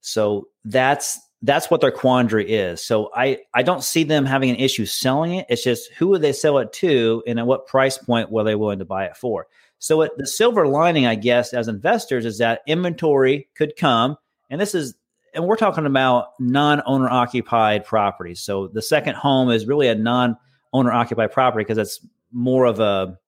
So 0.00 0.48
that's 0.64 1.18
that's 1.42 1.70
what 1.70 1.82
their 1.82 1.90
quandary 1.90 2.50
is. 2.50 2.82
So 2.82 3.10
I 3.14 3.38
I 3.52 3.62
don't 3.62 3.84
see 3.84 4.04
them 4.04 4.24
having 4.24 4.50
an 4.50 4.56
issue 4.56 4.86
selling 4.86 5.34
it. 5.34 5.46
It's 5.48 5.62
just 5.62 5.92
who 5.92 6.08
would 6.08 6.22
they 6.22 6.32
sell 6.32 6.58
it 6.58 6.72
to, 6.74 7.22
and 7.26 7.38
at 7.38 7.46
what 7.46 7.66
price 7.66 7.98
point 7.98 8.30
were 8.30 8.44
they 8.44 8.54
willing 8.54 8.78
to 8.78 8.84
buy 8.84 9.04
it 9.04 9.16
for? 9.16 9.46
So 9.78 10.08
the 10.16 10.26
silver 10.26 10.66
lining, 10.66 11.06
I 11.06 11.14
guess, 11.14 11.52
as 11.52 11.68
investors, 11.68 12.24
is 12.24 12.38
that 12.38 12.62
inventory 12.66 13.48
could 13.54 13.76
come, 13.76 14.16
and 14.48 14.60
this 14.60 14.74
is 14.74 14.94
and 15.34 15.46
we're 15.46 15.56
talking 15.56 15.84
about 15.84 16.28
non-owner 16.38 17.08
occupied 17.08 17.84
properties. 17.84 18.40
So 18.40 18.68
the 18.68 18.82
second 18.82 19.16
home 19.16 19.50
is 19.50 19.66
really 19.66 19.88
a 19.88 19.94
non-owner 19.94 20.92
occupied 20.92 21.32
property 21.32 21.64
because 21.64 21.78
it's 21.78 22.06
more 22.32 22.64
of 22.64 22.80
a 22.80 23.18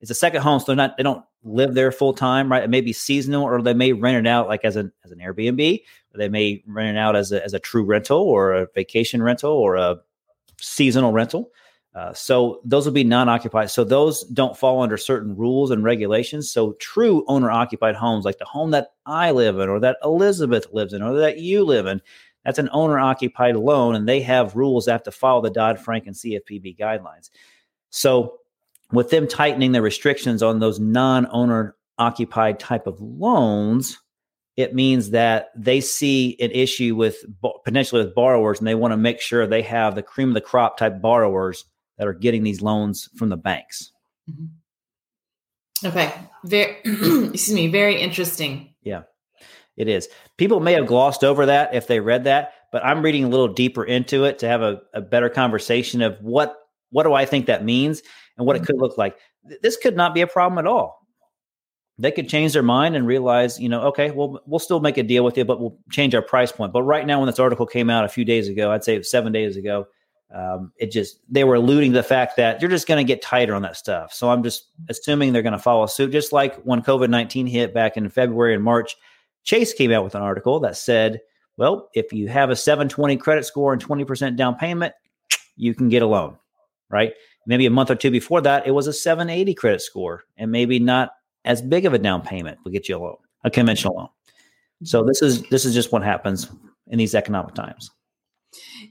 it's 0.00 0.10
a 0.10 0.14
second 0.14 0.42
home, 0.42 0.60
so 0.60 0.66
they're 0.66 0.76
not 0.76 0.96
they 0.96 1.02
don't 1.02 1.24
live 1.42 1.74
there 1.74 1.92
full 1.92 2.12
time, 2.12 2.50
right? 2.50 2.62
It 2.62 2.70
may 2.70 2.80
be 2.80 2.92
seasonal, 2.92 3.44
or 3.44 3.62
they 3.62 3.74
may 3.74 3.92
rent 3.92 4.26
it 4.26 4.28
out 4.28 4.48
like 4.48 4.64
as 4.64 4.76
an 4.76 4.92
as 5.04 5.10
an 5.10 5.18
Airbnb, 5.18 5.82
or 6.14 6.18
they 6.18 6.28
may 6.28 6.62
rent 6.66 6.96
it 6.96 7.00
out 7.00 7.16
as 7.16 7.32
a 7.32 7.42
as 7.44 7.54
a 7.54 7.58
true 7.58 7.84
rental 7.84 8.20
or 8.20 8.52
a 8.52 8.66
vacation 8.74 9.22
rental 9.22 9.52
or 9.52 9.76
a 9.76 9.96
seasonal 10.58 11.12
rental. 11.12 11.50
Uh, 11.94 12.12
so 12.14 12.60
those 12.64 12.86
will 12.86 12.92
be 12.92 13.02
non-occupied. 13.02 13.68
So 13.68 13.82
those 13.82 14.22
don't 14.24 14.56
fall 14.56 14.80
under 14.80 14.96
certain 14.96 15.36
rules 15.36 15.72
and 15.72 15.82
regulations. 15.82 16.52
So 16.52 16.74
true 16.74 17.24
owner-occupied 17.26 17.96
homes, 17.96 18.24
like 18.24 18.38
the 18.38 18.44
home 18.44 18.70
that 18.70 18.92
I 19.06 19.32
live 19.32 19.58
in, 19.58 19.68
or 19.68 19.80
that 19.80 19.96
Elizabeth 20.04 20.68
lives 20.72 20.92
in, 20.92 21.02
or 21.02 21.18
that 21.18 21.38
you 21.38 21.64
live 21.64 21.86
in, 21.86 22.00
That's 22.44 22.60
an 22.60 22.70
owner 22.72 22.98
occupied 22.98 23.56
loan, 23.56 23.96
and 23.96 24.08
they 24.08 24.20
have 24.20 24.54
rules 24.54 24.84
that 24.84 24.92
have 24.92 25.02
to 25.04 25.10
follow 25.10 25.42
the 25.42 25.50
Dodd 25.50 25.80
Frank 25.80 26.06
and 26.06 26.14
CFPB 26.14 26.78
guidelines. 26.78 27.30
So, 27.90 28.38
with 28.92 29.10
them 29.10 29.28
tightening 29.28 29.72
the 29.72 29.82
restrictions 29.82 30.42
on 30.42 30.58
those 30.58 30.80
non 30.80 31.26
owner 31.30 31.76
occupied 31.98 32.58
type 32.58 32.86
of 32.86 33.00
loans, 33.00 33.98
it 34.56 34.74
means 34.74 35.10
that 35.10 35.48
they 35.56 35.80
see 35.80 36.36
an 36.40 36.50
issue 36.50 36.96
with 36.96 37.16
potentially 37.64 38.04
with 38.04 38.14
borrowers 38.14 38.58
and 38.58 38.66
they 38.66 38.74
want 38.74 38.92
to 38.92 38.96
make 38.96 39.20
sure 39.20 39.46
they 39.46 39.62
have 39.62 39.94
the 39.94 40.02
cream 40.02 40.28
of 40.28 40.34
the 40.34 40.40
crop 40.40 40.76
type 40.76 41.00
borrowers 41.00 41.64
that 41.98 42.06
are 42.06 42.14
getting 42.14 42.42
these 42.42 42.62
loans 42.62 43.08
from 43.16 43.28
the 43.28 43.36
banks. 43.36 43.92
Mm-hmm. 44.30 44.46
Okay. 45.86 46.12
Very, 46.44 46.76
excuse 46.84 47.52
me, 47.52 47.68
very 47.68 48.00
interesting. 48.00 48.74
Yeah, 48.82 49.02
it 49.76 49.88
is. 49.88 50.08
People 50.36 50.60
may 50.60 50.72
have 50.72 50.86
glossed 50.86 51.24
over 51.24 51.46
that 51.46 51.74
if 51.74 51.86
they 51.86 52.00
read 52.00 52.24
that, 52.24 52.52
but 52.72 52.84
I'm 52.84 53.02
reading 53.02 53.24
a 53.24 53.28
little 53.28 53.48
deeper 53.48 53.84
into 53.84 54.24
it 54.24 54.40
to 54.40 54.48
have 54.48 54.62
a, 54.62 54.80
a 54.92 55.00
better 55.00 55.28
conversation 55.28 56.02
of 56.02 56.18
what 56.20 56.56
what 56.90 57.04
do 57.04 57.14
I 57.14 57.24
think 57.24 57.46
that 57.46 57.64
means 57.64 58.02
and 58.36 58.46
what 58.46 58.56
mm-hmm. 58.56 58.64
it 58.64 58.66
could 58.66 58.78
look 58.78 58.98
like. 58.98 59.16
This 59.62 59.76
could 59.76 59.96
not 59.96 60.14
be 60.14 60.20
a 60.20 60.26
problem 60.26 60.58
at 60.58 60.66
all 60.66 61.00
they 62.00 62.10
could 62.10 62.30
change 62.30 62.54
their 62.54 62.62
mind 62.62 62.96
and 62.96 63.06
realize, 63.06 63.60
you 63.60 63.68
know, 63.68 63.82
okay, 63.82 64.10
well, 64.10 64.40
we'll 64.46 64.58
still 64.58 64.80
make 64.80 64.96
a 64.96 65.02
deal 65.02 65.22
with 65.22 65.36
you, 65.36 65.44
but 65.44 65.60
we'll 65.60 65.76
change 65.90 66.14
our 66.14 66.22
price 66.22 66.50
point. 66.50 66.72
But 66.72 66.82
right 66.84 67.06
now, 67.06 67.20
when 67.20 67.26
this 67.26 67.38
article 67.38 67.66
came 67.66 67.90
out 67.90 68.06
a 68.06 68.08
few 68.08 68.24
days 68.24 68.48
ago, 68.48 68.72
I'd 68.72 68.82
say 68.82 69.02
seven 69.02 69.32
days 69.32 69.58
ago, 69.58 69.86
um, 70.34 70.72
it 70.78 70.90
just 70.90 71.18
they 71.28 71.44
were 71.44 71.56
alluding 71.56 71.92
to 71.92 71.98
the 71.98 72.02
fact 72.02 72.36
that 72.36 72.62
you're 72.62 72.70
just 72.70 72.88
going 72.88 73.04
to 73.04 73.06
get 73.06 73.20
tighter 73.20 73.54
on 73.54 73.62
that 73.62 73.76
stuff. 73.76 74.14
So 74.14 74.30
I'm 74.30 74.42
just 74.42 74.68
assuming 74.88 75.32
they're 75.32 75.42
going 75.42 75.52
to 75.52 75.58
follow 75.58 75.84
suit, 75.86 76.12
just 76.12 76.32
like 76.32 76.56
when 76.62 76.80
COVID 76.80 77.10
19 77.10 77.46
hit 77.46 77.74
back 77.74 77.98
in 77.98 78.08
February 78.08 78.54
and 78.54 78.64
March. 78.64 78.96
Chase 79.42 79.74
came 79.74 79.92
out 79.92 80.04
with 80.04 80.14
an 80.14 80.22
article 80.22 80.60
that 80.60 80.76
said, 80.76 81.20
well, 81.56 81.90
if 81.94 82.12
you 82.12 82.28
have 82.28 82.50
a 82.50 82.56
720 82.56 83.16
credit 83.16 83.44
score 83.44 83.72
and 83.72 83.84
20% 83.84 84.36
down 84.36 84.54
payment, 84.54 84.94
you 85.56 85.74
can 85.74 85.88
get 85.88 86.02
a 86.02 86.06
loan, 86.06 86.36
right? 86.90 87.12
Maybe 87.46 87.66
a 87.66 87.70
month 87.70 87.90
or 87.90 87.94
two 87.94 88.10
before 88.10 88.40
that, 88.42 88.66
it 88.66 88.72
was 88.72 88.86
a 88.86 88.92
780 88.92 89.54
credit 89.54 89.80
score 89.80 90.24
and 90.36 90.50
maybe 90.50 90.78
not 90.78 91.10
as 91.44 91.62
big 91.62 91.86
of 91.86 91.94
a 91.94 91.98
down 91.98 92.22
payment 92.22 92.58
will 92.64 92.72
get 92.72 92.88
you 92.88 92.96
a 92.96 92.98
loan, 92.98 93.16
a 93.44 93.50
conventional 93.50 93.94
loan. 93.94 94.08
So 94.84 95.02
this 95.02 95.22
is 95.22 95.42
this 95.48 95.64
is 95.64 95.74
just 95.74 95.92
what 95.92 96.02
happens 96.02 96.50
in 96.88 96.98
these 96.98 97.14
economic 97.14 97.54
times. 97.54 97.90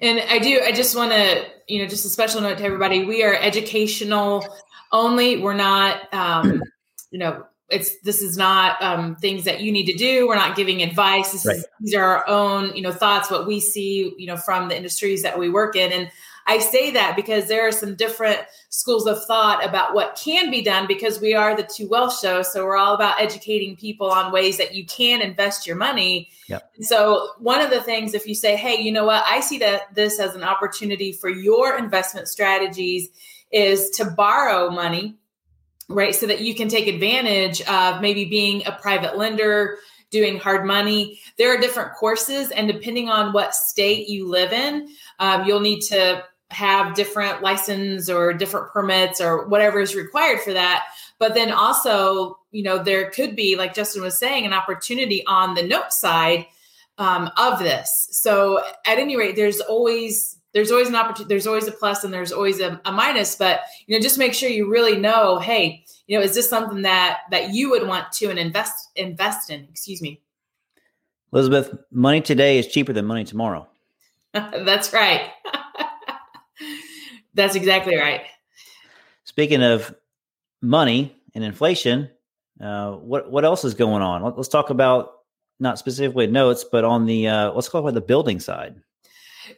And 0.01 0.20
I 0.29 0.39
do 0.39 0.62
I 0.63 0.72
just 0.72 0.96
want 0.96 1.12
to, 1.12 1.46
you 1.68 1.82
know, 1.82 1.88
just 1.88 2.06
a 2.06 2.10
special 2.10 2.41
note 2.41 2.58
to 2.60 2.63
everybody, 2.63 3.06
we 3.06 3.24
are 3.24 3.34
educational 3.34 4.46
only. 4.91 5.38
We're 5.38 5.53
not 5.53 6.13
um, 6.13 6.62
you 7.12 7.20
know, 7.20 7.44
it's 7.70 8.00
this 8.01 8.22
is 8.22 8.38
not 8.38 8.82
um, 8.82 9.15
things 9.15 9.44
that 9.46 9.62
you 9.62 9.72
need 9.72 9.86
to 9.86 9.94
do. 9.94 10.27
We're 10.27 10.36
not 10.36 10.56
giving 10.56 10.82
advice. 10.82 11.32
This 11.32 11.46
right. 11.46 11.58
is, 11.58 11.65
these 11.79 11.96
are 11.96 12.03
our 12.03 12.27
own, 12.27 12.75
you 12.75 12.82
know, 12.82 12.91
thoughts, 12.91 13.29
what 13.29 13.48
we 13.48 13.60
see, 13.60 14.13
you 14.18 14.27
know, 14.27 14.38
from 14.38 14.70
the 14.70 14.77
industries 14.77 15.24
that 15.24 15.38
we 15.38 15.50
work 15.50 15.75
in. 15.75 15.91
And 15.91 16.12
I 16.50 16.58
say 16.58 16.89
that 16.91 17.15
because 17.15 17.48
there 17.48 17.68
are 17.68 17.72
some 17.72 17.96
different 17.96 18.39
schools 18.70 19.06
of 19.06 19.24
thought 19.25 19.63
about 19.63 19.94
what 19.94 20.20
can 20.22 20.50
be 20.50 20.63
done 20.63 20.88
because 20.88 21.22
we 21.22 21.36
are 21.36 21.56
the 21.56 21.62
Two 21.62 21.88
Wealth 21.88 22.20
Show. 22.20 22.41
So 22.41 22.65
we're 22.65 22.75
all 22.75 22.96
about 22.96 23.22
educating 23.22 23.75
people 23.75 24.10
on 24.10 24.32
ways 24.32 24.58
that 24.58 24.74
you 24.74 24.84
can 24.88 25.22
invest 25.22 25.68
your 25.68 25.75
money. 25.75 26.29
Yep. 26.48 26.72
So 26.82 27.29
one 27.38 27.62
of 27.62 27.70
the 27.70 27.82
things, 27.82 28.15
if 28.15 28.25
you 28.25 28.34
say, 28.34 28.56
hey, 28.56 28.82
you 28.82 28.91
know 28.91 29.06
what, 29.06 29.24
I 29.27 29.41
see 29.41 29.60
that 29.60 29.94
this 29.94 30.20
as 30.20 30.34
an 30.34 30.41
opportunity 30.44 31.12
for 31.12 31.29
your 31.29 31.77
investment 31.77 32.27
strategies 32.27 33.10
is 33.51 33.91
to 33.91 34.06
borrow 34.06 34.72
money 34.72 35.20
right 35.88 36.15
so 36.15 36.25
that 36.25 36.41
you 36.41 36.56
can 36.56 36.68
take 36.68 36.88
advantage 36.88 37.62
of 37.62 38.01
maybe 38.01 38.25
being 38.25 38.65
a 38.65 38.72
private 38.72 39.18
lender 39.18 39.77
doing 40.12 40.38
hard 40.38 40.65
money 40.65 41.20
there 41.39 41.51
are 41.51 41.60
different 41.60 41.94
courses 41.96 42.51
and 42.51 42.68
depending 42.68 43.10
on 43.10 43.34
what 43.34 43.56
state 43.56 44.08
you 44.08 44.27
live 44.27 44.53
in 44.53 44.88
um, 45.18 45.46
you'll 45.46 45.60
need 45.60 45.82
to 45.82 46.24
have 46.51 46.96
different 46.96 47.41
license 47.41 48.10
or 48.10 48.34
different 48.34 48.72
permits 48.72 49.22
or 49.22 49.48
whatever 49.48 49.79
is 49.79 49.96
required 49.96 50.41
for 50.41 50.53
that. 50.53 50.86
But 51.20 51.34
then 51.34 51.51
also, 51.51 52.39
you 52.51 52.63
know, 52.63 52.82
there 52.82 53.12
could 53.12 53.36
be, 53.36 53.56
like 53.56 53.75
Justin 53.75 54.01
was 54.01 54.18
saying, 54.18 54.46
an 54.46 54.53
opportunity 54.53 55.25
on 55.27 55.53
the 55.53 55.63
note 55.63 55.91
side 55.91 56.48
um, 56.98 57.29
of 57.38 57.60
this. 57.60 58.08
So 58.12 58.63
at 58.86 58.98
any 58.98 59.15
rate, 59.15 59.36
there's 59.36 59.62
always 59.62 60.36
there's 60.51 60.72
always 60.72 60.89
an 60.89 60.96
opportunity 60.96 61.29
there's 61.29 61.46
always 61.46 61.68
a 61.68 61.72
plus 61.72 62.03
and 62.03 62.12
there's 62.12 62.32
always 62.32 62.60
a, 62.60 62.82
a, 62.84 62.91
minus. 62.91 63.36
But 63.36 63.62
you 63.86 63.96
know 63.96 64.01
just 64.01 64.18
make 64.18 64.34
sure 64.34 64.50
you 64.50 64.70
really 64.70 64.98
know 64.98 65.38
hey 65.38 65.86
you 66.08 66.18
know 66.18 66.24
is 66.24 66.34
this 66.34 66.50
something 66.50 66.82
that 66.82 67.20
that 67.29 67.53
you 67.53 67.70
would 67.70 67.88
want 67.88 68.12
to 68.13 68.29
and 68.29 68.39
invest 68.39 68.89
invest 68.96 69.50
in? 69.50 69.65
Excuse 69.70 70.01
me. 70.01 70.22
Elizabeth 71.32 71.77
money 71.91 72.22
today 72.22 72.58
is 72.58 72.68
cheaper 72.68 72.94
than 72.94 73.06
money 73.06 73.24
tomorrow. 73.24 73.68
That's 74.34 74.91
right 74.91 75.29
That's 77.39 77.55
exactly 77.55 77.96
right. 77.96 78.22
Speaking 79.24 79.63
of 79.63 79.96
money 80.62 81.15
and 81.34 81.41
inflation, 81.41 82.10
uh, 82.62 82.91
what 82.91 83.31
what 83.31 83.46
else 83.46 83.63
is 83.63 83.74
going 83.74 84.01
on? 84.01 84.24
Let, 84.24 84.38
us 84.38 84.50
talk 84.50 84.69
about 84.69 85.13
not 85.58 85.79
specifically 85.79 86.27
notes, 86.27 86.65
but 86.69 86.84
on 86.84 87.05
the 87.05 87.29
uh, 87.29 87.51
let's 87.53 87.69
talk 87.69 87.81
about 87.81 87.93
the 87.93 88.01
building 88.01 88.41
side. 88.41 88.75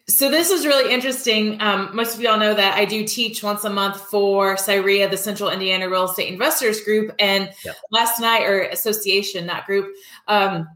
So 0.07 0.29
this 0.29 0.51
is 0.51 0.67
really 0.67 0.93
interesting. 0.93 1.59
Um, 1.59 1.89
most 1.95 2.13
of 2.13 2.21
y'all 2.21 2.37
know 2.37 2.53
that 2.53 2.77
I 2.77 2.85
do 2.85 3.03
teach 3.03 3.41
once 3.41 3.63
a 3.63 3.69
month 3.71 3.99
for 3.99 4.55
CIREA, 4.55 5.09
the 5.09 5.17
Central 5.17 5.49
Indiana 5.49 5.89
Real 5.89 6.05
Estate 6.05 6.31
Investors 6.31 6.81
Group, 6.81 7.15
and 7.17 7.51
yep. 7.65 7.75
last 7.89 8.19
night 8.19 8.43
or 8.43 8.61
association, 8.61 9.47
not 9.47 9.65
group. 9.65 9.91
Um, 10.27 10.67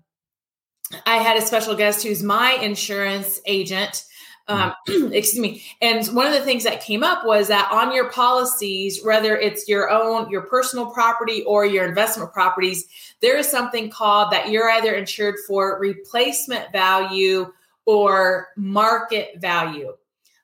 I 1.06 1.18
had 1.18 1.38
a 1.38 1.46
special 1.46 1.76
guest 1.76 2.04
who's 2.04 2.24
my 2.24 2.54
insurance 2.54 3.40
agent 3.46 4.06
um, 4.48 4.74
excuse 4.88 5.40
me. 5.40 5.64
And 5.82 6.06
one 6.08 6.28
of 6.28 6.34
the 6.34 6.42
things 6.42 6.64
that 6.64 6.84
came 6.84 7.04
up 7.04 7.26
was 7.26 7.48
that 7.48 7.72
on 7.72 7.94
your 7.94 8.10
policies, 8.12 9.04
whether 9.04 9.36
it's 9.36 9.68
your 9.68 9.90
own, 9.90 10.30
your 10.30 10.44
personal 10.44 10.92
property 10.92 11.44
or 11.44 11.66
your 11.66 11.86
investment 11.86 12.32
properties, 12.32 12.88
there 13.22 13.38
is 13.38 13.50
something 13.50 13.90
called 13.90 14.32
that 14.32 14.50
you're 14.50 14.70
either 14.70 14.94
insured 14.94 15.36
for 15.48 15.80
replacement 15.80 16.72
value 16.72 17.52
or 17.86 18.50
market 18.56 19.40
value. 19.40 19.94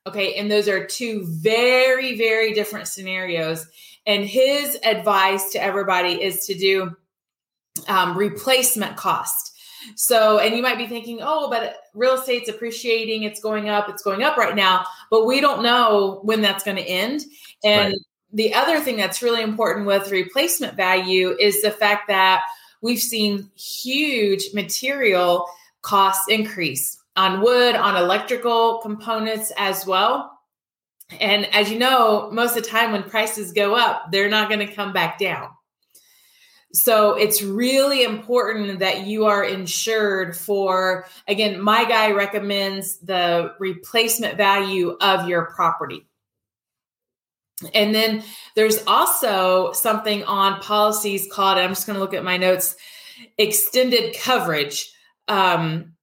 Okay. 0.08 0.36
And 0.36 0.50
those 0.50 0.68
are 0.68 0.86
two 0.86 1.26
very, 1.28 2.18
very 2.18 2.54
different 2.54 2.88
scenarios. 2.88 3.68
And 4.08 4.26
his 4.26 4.80
advice 4.84 5.52
to 5.52 5.62
everybody 5.62 6.22
is 6.24 6.46
to 6.48 6.56
do 6.56 6.96
um, 7.88 8.18
replacement 8.18 8.98
cost. 8.98 9.51
So, 9.96 10.40
and 10.40 10.56
you 10.56 10.62
might 10.62 10.78
be 10.78 10.88
thinking, 10.88 11.20
oh, 11.22 11.50
but 11.50 11.78
real 11.94 12.16
estate's 12.16 12.50
appreciating, 12.50 13.24
it's 13.24 13.40
going 13.40 13.70
up, 13.70 13.90
it's 13.90 14.04
going 14.04 14.24
up 14.24 14.38
right 14.38 14.56
now, 14.56 14.86
but 15.10 15.26
we 15.26 15.42
don't 15.42 15.64
know 15.64 16.20
when 16.24 16.42
that's 16.42 16.64
going 16.64 16.78
to 16.78 16.84
end. 16.84 17.22
And 17.64 17.94
right. 17.94 18.00
the 18.34 18.54
other 18.54 18.80
thing 18.80 18.98
that's 18.98 19.22
really 19.22 19.42
important 19.42 19.88
with 19.88 20.12
replacement 20.12 20.76
value 20.76 21.36
is 21.40 21.62
the 21.62 21.72
fact 21.72 22.08
that 22.08 22.44
we've 22.82 23.00
seen 23.00 23.50
huge 23.56 24.54
material 24.54 25.48
costs 25.82 26.26
increase 26.30 26.98
on 27.16 27.42
wood, 27.42 27.76
on 27.76 27.98
electrical 27.98 28.80
components 28.80 29.52
as 29.58 29.86
well. 29.86 30.40
And 31.20 31.54
as 31.54 31.70
you 31.70 31.78
know, 31.78 32.30
most 32.32 32.56
of 32.56 32.64
the 32.64 32.70
time 32.70 32.92
when 32.92 33.04
prices 33.04 33.52
go 33.52 33.76
up, 33.76 34.12
they're 34.12 34.30
not 34.30 34.48
going 34.48 34.66
to 34.66 34.74
come 34.74 34.94
back 34.94 35.20
down. 35.20 35.50
So 36.74 37.16
it's 37.16 37.42
really 37.42 38.04
important 38.04 38.80
that 38.80 39.06
you 39.06 39.26
are 39.26 39.44
insured 39.44 40.38
for, 40.38 41.06
again, 41.28 41.60
my 41.60 41.84
guy 41.84 42.12
recommends 42.12 42.98
the 43.00 43.54
replacement 43.60 44.38
value 44.38 44.96
of 45.02 45.28
your 45.28 45.48
property. 45.54 46.08
And 47.74 47.94
then 47.94 48.24
there's 48.56 48.84
also 48.88 49.72
something 49.74 50.24
on 50.24 50.62
policies 50.62 51.28
called, 51.32 51.58
I'm 51.58 51.72
just 51.72 51.86
going 51.86 51.96
to 51.96 52.02
look 52.02 52.14
at 52.14 52.24
my 52.24 52.38
notes, 52.38 52.76
extended 53.38 54.16
coverage. 54.18 54.94
Um, 55.28 55.94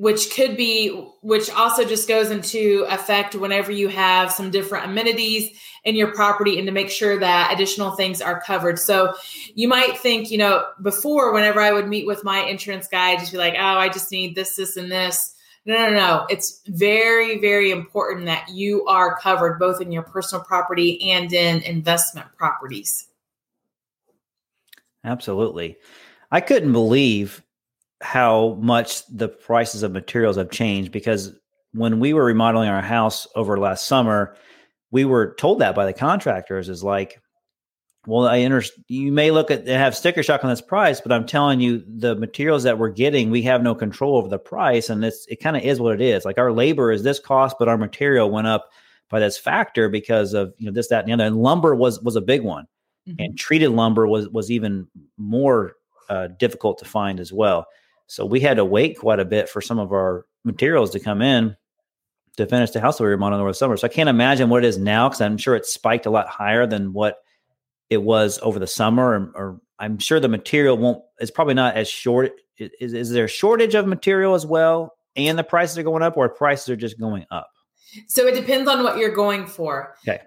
which 0.00 0.30
could 0.34 0.56
be 0.56 0.88
which 1.20 1.50
also 1.50 1.84
just 1.84 2.08
goes 2.08 2.30
into 2.30 2.86
effect 2.88 3.34
whenever 3.34 3.70
you 3.70 3.86
have 3.86 4.32
some 4.32 4.50
different 4.50 4.86
amenities 4.86 5.50
in 5.84 5.94
your 5.94 6.10
property 6.14 6.56
and 6.56 6.66
to 6.66 6.72
make 6.72 6.88
sure 6.88 7.20
that 7.20 7.52
additional 7.52 7.90
things 7.90 8.22
are 8.22 8.40
covered. 8.40 8.78
So 8.78 9.12
you 9.54 9.68
might 9.68 9.98
think 9.98 10.30
you 10.30 10.38
know 10.38 10.64
before 10.80 11.34
whenever 11.34 11.60
i 11.60 11.70
would 11.70 11.86
meet 11.86 12.06
with 12.06 12.24
my 12.24 12.40
insurance 12.44 12.88
guy 12.88 13.10
I'd 13.10 13.18
just 13.18 13.32
be 13.32 13.36
like 13.36 13.52
oh 13.58 13.78
i 13.78 13.90
just 13.90 14.10
need 14.10 14.34
this 14.34 14.56
this 14.56 14.78
and 14.78 14.90
this. 14.90 15.34
No 15.66 15.74
no 15.74 15.90
no. 15.90 16.26
It's 16.30 16.62
very 16.66 17.38
very 17.38 17.70
important 17.70 18.24
that 18.24 18.48
you 18.48 18.86
are 18.86 19.18
covered 19.18 19.58
both 19.58 19.82
in 19.82 19.92
your 19.92 20.04
personal 20.04 20.42
property 20.42 21.10
and 21.10 21.30
in 21.30 21.60
investment 21.60 22.26
properties. 22.38 23.06
Absolutely. 25.04 25.76
I 26.30 26.40
couldn't 26.40 26.72
believe 26.72 27.42
how 28.00 28.58
much 28.60 29.06
the 29.08 29.28
prices 29.28 29.82
of 29.82 29.92
materials 29.92 30.36
have 30.36 30.50
changed 30.50 30.90
because 30.92 31.34
when 31.72 32.00
we 32.00 32.12
were 32.12 32.24
remodeling 32.24 32.68
our 32.68 32.82
house 32.82 33.26
over 33.36 33.58
last 33.58 33.86
summer, 33.86 34.36
we 34.90 35.04
were 35.04 35.34
told 35.38 35.60
that 35.60 35.74
by 35.74 35.86
the 35.86 35.92
contractors 35.92 36.68
is 36.68 36.82
like 36.82 37.20
Well, 38.06 38.26
I 38.26 38.42
understand. 38.42 38.84
You 38.88 39.12
may 39.12 39.30
look 39.30 39.50
at 39.50 39.66
have 39.68 39.94
sticker 39.94 40.22
shock 40.22 40.42
on 40.42 40.50
this 40.50 40.62
price, 40.62 41.00
but 41.00 41.12
I'm 41.12 41.26
telling 41.26 41.60
you, 41.60 41.84
the 41.86 42.16
materials 42.16 42.62
that 42.62 42.78
we're 42.78 42.88
getting, 42.88 43.30
we 43.30 43.42
have 43.42 43.62
no 43.62 43.74
control 43.74 44.16
over 44.16 44.28
the 44.28 44.38
price, 44.38 44.88
and 44.88 45.04
it's 45.04 45.26
it 45.28 45.36
kind 45.36 45.56
of 45.56 45.62
is 45.62 45.80
what 45.80 45.94
it 45.94 46.00
is. 46.00 46.24
Like 46.24 46.38
our 46.38 46.52
labor 46.52 46.90
is 46.90 47.02
this 47.02 47.20
cost, 47.20 47.56
but 47.58 47.68
our 47.68 47.78
material 47.78 48.30
went 48.30 48.46
up 48.46 48.70
by 49.10 49.20
this 49.20 49.36
factor 49.36 49.88
because 49.90 50.32
of 50.32 50.54
you 50.58 50.66
know 50.66 50.72
this, 50.72 50.88
that, 50.88 51.00
and 51.00 51.08
the 51.08 51.12
other. 51.12 51.24
And 51.24 51.36
lumber 51.36 51.74
was 51.74 52.00
was 52.00 52.16
a 52.16 52.22
big 52.22 52.42
one, 52.42 52.66
mm-hmm. 53.06 53.16
and 53.18 53.38
treated 53.38 53.70
lumber 53.70 54.06
was 54.06 54.28
was 54.30 54.50
even 54.50 54.88
more 55.18 55.74
uh, 56.08 56.28
difficult 56.38 56.78
to 56.78 56.86
find 56.86 57.20
as 57.20 57.32
well. 57.32 57.66
So 58.10 58.26
we 58.26 58.40
had 58.40 58.56
to 58.56 58.64
wait 58.64 58.98
quite 58.98 59.20
a 59.20 59.24
bit 59.24 59.48
for 59.48 59.60
some 59.60 59.78
of 59.78 59.92
our 59.92 60.26
materials 60.44 60.90
to 60.90 61.00
come 61.00 61.22
in 61.22 61.56
to 62.38 62.44
finish 62.44 62.72
the 62.72 62.80
house 62.80 62.98
that 62.98 63.04
we 63.04 63.08
were 63.08 63.14
remodeling 63.14 63.40
over 63.40 63.50
the 63.50 63.54
summer. 63.54 63.76
So 63.76 63.86
I 63.86 63.90
can't 63.90 64.08
imagine 64.08 64.48
what 64.48 64.64
it 64.64 64.66
is 64.66 64.78
now 64.78 65.08
because 65.08 65.20
I'm 65.20 65.38
sure 65.38 65.54
it 65.54 65.64
spiked 65.64 66.06
a 66.06 66.10
lot 66.10 66.26
higher 66.26 66.66
than 66.66 66.92
what 66.92 67.18
it 67.88 68.02
was 68.02 68.40
over 68.42 68.58
the 68.58 68.66
summer. 68.66 69.04
Or, 69.04 69.32
or 69.36 69.60
I'm 69.78 70.00
sure 70.00 70.18
the 70.18 70.26
material 70.28 70.76
won't. 70.76 71.04
It's 71.20 71.30
probably 71.30 71.54
not 71.54 71.76
as 71.76 71.88
short. 71.88 72.32
Is, 72.58 72.94
is 72.94 73.10
there 73.10 73.26
a 73.26 73.28
shortage 73.28 73.76
of 73.76 73.86
material 73.86 74.34
as 74.34 74.44
well, 74.44 74.92
and 75.14 75.38
the 75.38 75.44
prices 75.44 75.78
are 75.78 75.84
going 75.84 76.02
up, 76.02 76.16
or 76.16 76.28
prices 76.28 76.68
are 76.68 76.76
just 76.76 76.98
going 76.98 77.26
up? 77.30 77.48
So 78.08 78.26
it 78.26 78.34
depends 78.34 78.68
on 78.68 78.82
what 78.82 78.98
you're 78.98 79.14
going 79.14 79.46
for. 79.46 79.94
Okay. 80.06 80.20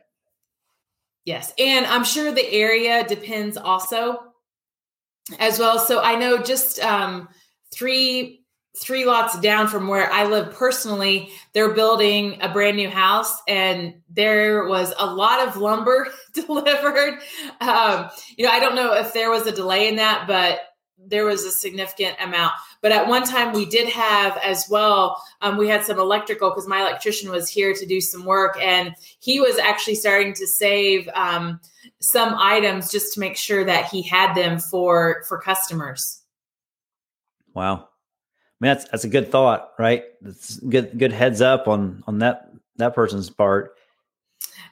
Yes, 1.25 1.53
and 1.59 1.85
I'm 1.85 2.05
sure 2.05 2.31
the 2.31 2.49
area 2.49 3.05
depends 3.05 3.57
also 3.57 4.19
as 5.37 5.59
well. 5.59 5.79
So 5.79 6.01
I 6.01 6.15
know 6.15 6.37
just 6.37 6.79
um, 6.79 7.27
three 7.73 8.43
three 8.75 9.05
lots 9.05 9.39
down 9.39 9.67
from 9.67 9.87
where 9.87 10.11
I 10.11 10.25
live 10.25 10.53
personally, 10.53 11.29
they're 11.53 11.73
building 11.73 12.39
a 12.41 12.49
brand 12.49 12.75
new 12.75 12.89
house, 12.89 13.35
and 13.47 13.95
there 14.09 14.65
was 14.65 14.93
a 14.97 15.05
lot 15.05 15.47
of 15.47 15.57
lumber 15.57 16.07
delivered. 16.33 17.19
Um, 17.61 18.09
you 18.35 18.45
know, 18.45 18.51
I 18.51 18.59
don't 18.59 18.75
know 18.75 18.93
if 18.93 19.13
there 19.13 19.29
was 19.29 19.45
a 19.45 19.51
delay 19.51 19.87
in 19.87 19.97
that, 19.97 20.25
but 20.27 20.59
there 21.05 21.25
was 21.25 21.43
a 21.43 21.51
significant 21.51 22.15
amount. 22.19 22.53
But 22.81 22.93
at 22.93 23.07
one 23.07 23.23
time, 23.23 23.53
we 23.53 23.65
did 23.65 23.89
have 23.89 24.37
as 24.37 24.65
well. 24.69 25.21
Um, 25.41 25.57
we 25.57 25.67
had 25.67 25.83
some 25.83 25.99
electrical 25.99 26.49
because 26.49 26.67
my 26.67 26.81
electrician 26.81 27.29
was 27.29 27.49
here 27.49 27.73
to 27.73 27.85
do 27.85 28.01
some 28.01 28.25
work, 28.25 28.57
and 28.59 28.95
he 29.19 29.39
was 29.39 29.57
actually 29.59 29.95
starting 29.95 30.33
to 30.33 30.47
save 30.47 31.07
um, 31.13 31.59
some 31.99 32.35
items 32.39 32.91
just 32.91 33.13
to 33.13 33.19
make 33.19 33.37
sure 33.37 33.63
that 33.65 33.85
he 33.85 34.01
had 34.01 34.33
them 34.33 34.59
for 34.59 35.23
for 35.27 35.37
customers. 35.39 36.22
Wow 37.53 37.89
mean, 38.63 38.73
that's 38.73 38.89
that's 38.89 39.03
a 39.03 39.09
good 39.09 39.29
thought, 39.29 39.73
right? 39.77 40.05
That's 40.21 40.57
good 40.57 40.97
good 40.97 41.11
heads 41.11 41.41
up 41.41 41.67
on 41.67 42.03
on 42.07 42.19
that 42.19 42.49
that 42.77 42.95
person's 42.95 43.29
part. 43.29 43.75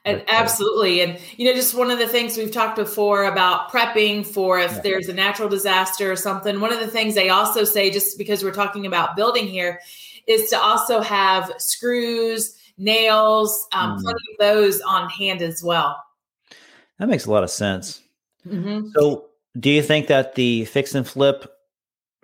And 0.05 0.23
absolutely. 0.29 1.01
And 1.01 1.19
you 1.38 1.45
know, 1.45 1.53
just 1.53 1.75
one 1.75 1.91
of 1.91 2.00
the 2.00 2.07
things 2.07 2.38
we've 2.38 2.51
talked 2.51 2.77
before 2.77 3.25
about 3.25 3.69
prepping 3.69 4.25
for 4.25 4.59
if 4.59 4.71
yeah. 4.71 4.81
there's 4.81 5.09
a 5.09 5.13
natural 5.13 5.50
disaster 5.50 6.11
or 6.11 6.15
something. 6.15 6.59
One 6.59 6.71
of 6.71 6.79
the 6.79 6.88
things 6.88 7.13
they 7.13 7.29
also 7.29 7.65
say, 7.65 7.91
just 7.91 8.17
because 8.17 8.43
we're 8.43 8.53
talking 8.53 8.88
about 8.88 9.15
building 9.15 9.45
here, 9.45 9.79
is 10.25 10.50
to 10.50 10.57
also 10.57 11.01
have 11.01 11.51
screws, 11.57 12.55
nails, 12.77 13.67
um, 13.73 13.97
mm. 13.97 14.01
plenty 14.01 14.19
of 14.33 14.39
those 14.39 14.81
on 14.81 15.07
hand 15.09 15.41
as 15.43 15.61
well. 15.61 16.01
That 16.97 17.09
makes 17.09 17.25
a 17.25 17.31
lot 17.31 17.43
of 17.43 17.51
sense. 17.51 18.01
Mm-hmm. 18.47 18.89
So, 18.95 19.27
do 19.59 19.69
you 19.69 19.83
think 19.83 20.07
that 20.07 20.33
the 20.33 20.65
fix 20.65 20.95
and 20.95 21.07
flip 21.07 21.61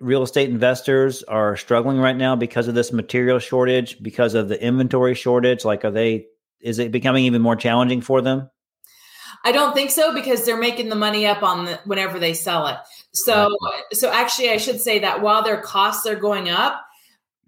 real 0.00 0.22
estate 0.22 0.50
investors 0.50 1.22
are 1.24 1.56
struggling 1.56 1.98
right 1.98 2.16
now 2.16 2.36
because 2.36 2.68
of 2.68 2.74
this 2.74 2.92
material 2.92 3.38
shortage, 3.38 4.00
because 4.02 4.34
of 4.34 4.48
the 4.48 4.62
inventory 4.62 5.14
shortage? 5.14 5.64
Like, 5.64 5.84
are 5.84 5.90
they, 5.90 6.26
is 6.60 6.78
it 6.78 6.92
becoming 6.92 7.24
even 7.24 7.42
more 7.42 7.56
challenging 7.56 8.00
for 8.00 8.20
them? 8.20 8.50
I 9.44 9.52
don't 9.52 9.74
think 9.74 9.90
so 9.90 10.12
because 10.12 10.44
they're 10.44 10.58
making 10.58 10.88
the 10.88 10.96
money 10.96 11.26
up 11.26 11.42
on 11.42 11.66
the, 11.66 11.80
whenever 11.84 12.18
they 12.18 12.34
sell 12.34 12.66
it. 12.66 12.76
So, 13.12 13.48
right. 13.62 13.82
so 13.92 14.10
actually, 14.10 14.50
I 14.50 14.56
should 14.56 14.80
say 14.80 14.98
that 15.00 15.22
while 15.22 15.42
their 15.42 15.60
costs 15.60 16.06
are 16.06 16.16
going 16.16 16.48
up, 16.48 16.84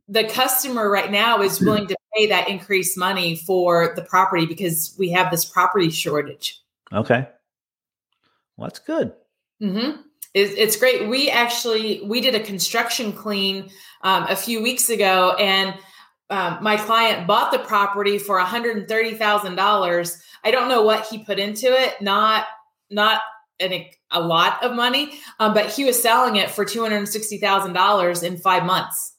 the 0.09 0.25
customer 0.25 0.89
right 0.91 1.11
now 1.11 1.43
is 1.43 1.59
hmm. 1.59 1.67
willing 1.67 1.87
to 1.89 1.97
pay 2.17 2.27
that 2.29 2.49
increased 2.49 2.99
money 2.99 3.37
for 3.37 3.93
the 3.95 4.03
property 4.03 4.47
because 4.47 4.95
we 4.99 5.11
have 5.11 5.31
this 5.31 5.45
property 5.45 5.91
shortage. 5.91 6.61
Okay, 6.93 7.29
well, 8.57 8.69
that's 8.69 8.81
good. 8.81 9.13
Mm-hmm 9.63 10.01
it's 10.35 10.77
great. 10.77 11.09
We 11.09 11.29
actually 11.29 12.03
we 12.05 12.21
did 12.21 12.35
a 12.35 12.41
construction 12.41 13.13
clean 13.13 13.71
um, 14.03 14.27
a 14.29 14.37
few 14.37 14.63
weeks 14.63 14.89
ago, 14.89 15.35
and 15.39 15.75
um, 16.31 16.59
my 16.63 16.77
client 16.77 17.27
bought 17.27 17.51
the 17.51 17.59
property 17.59 18.19
for 18.19 18.37
one 18.37 18.47
hundred 18.47 18.89
thirty 18.89 19.15
thousand 19.15 19.57
dollars. 19.57 20.23
I 20.45 20.51
don't 20.51 20.69
know 20.69 20.83
what 20.83 21.07
he 21.07 21.25
put 21.25 21.39
into 21.39 21.67
it. 21.67 22.01
Not 22.01 22.47
not 22.91 23.21
an, 23.59 23.87
a 24.11 24.21
lot 24.21 24.63
of 24.63 24.75
money, 24.75 25.19
um, 25.41 25.53
but 25.53 25.71
he 25.71 25.85
was 25.85 26.01
selling 26.01 26.37
it 26.37 26.51
for 26.51 26.65
two 26.65 26.83
hundred 26.83 27.07
sixty 27.09 27.39
thousand 27.39 27.73
dollars 27.73 28.23
in 28.23 28.39
five 28.39 28.65
months. 28.65 29.17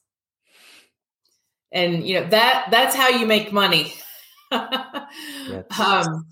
And 1.70 2.06
you 2.06 2.20
know 2.20 2.28
that 2.28 2.68
that's 2.70 2.94
how 2.94 3.08
you 3.08 3.26
make 3.26 3.52
money. 3.52 3.94
um, 4.50 6.26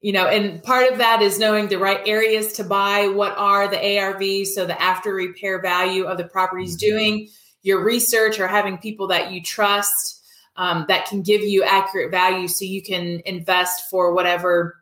you 0.00 0.12
know 0.12 0.26
and 0.26 0.62
part 0.62 0.90
of 0.90 0.98
that 0.98 1.22
is 1.22 1.38
knowing 1.38 1.68
the 1.68 1.78
right 1.78 2.00
areas 2.06 2.52
to 2.52 2.64
buy 2.64 3.08
what 3.08 3.36
are 3.36 3.68
the 3.68 3.76
arvs 3.76 4.48
so 4.48 4.64
the 4.64 4.80
after 4.80 5.12
repair 5.12 5.60
value 5.60 6.04
of 6.04 6.18
the 6.18 6.24
properties 6.24 6.76
mm-hmm. 6.76 6.96
doing 6.96 7.28
your 7.62 7.84
research 7.84 8.38
or 8.38 8.46
having 8.46 8.78
people 8.78 9.08
that 9.08 9.32
you 9.32 9.42
trust 9.42 10.18
um, 10.56 10.84
that 10.88 11.06
can 11.06 11.22
give 11.22 11.42
you 11.42 11.62
accurate 11.62 12.10
value 12.10 12.48
so 12.48 12.64
you 12.64 12.82
can 12.82 13.22
invest 13.24 13.88
for 13.88 14.12
whatever 14.12 14.76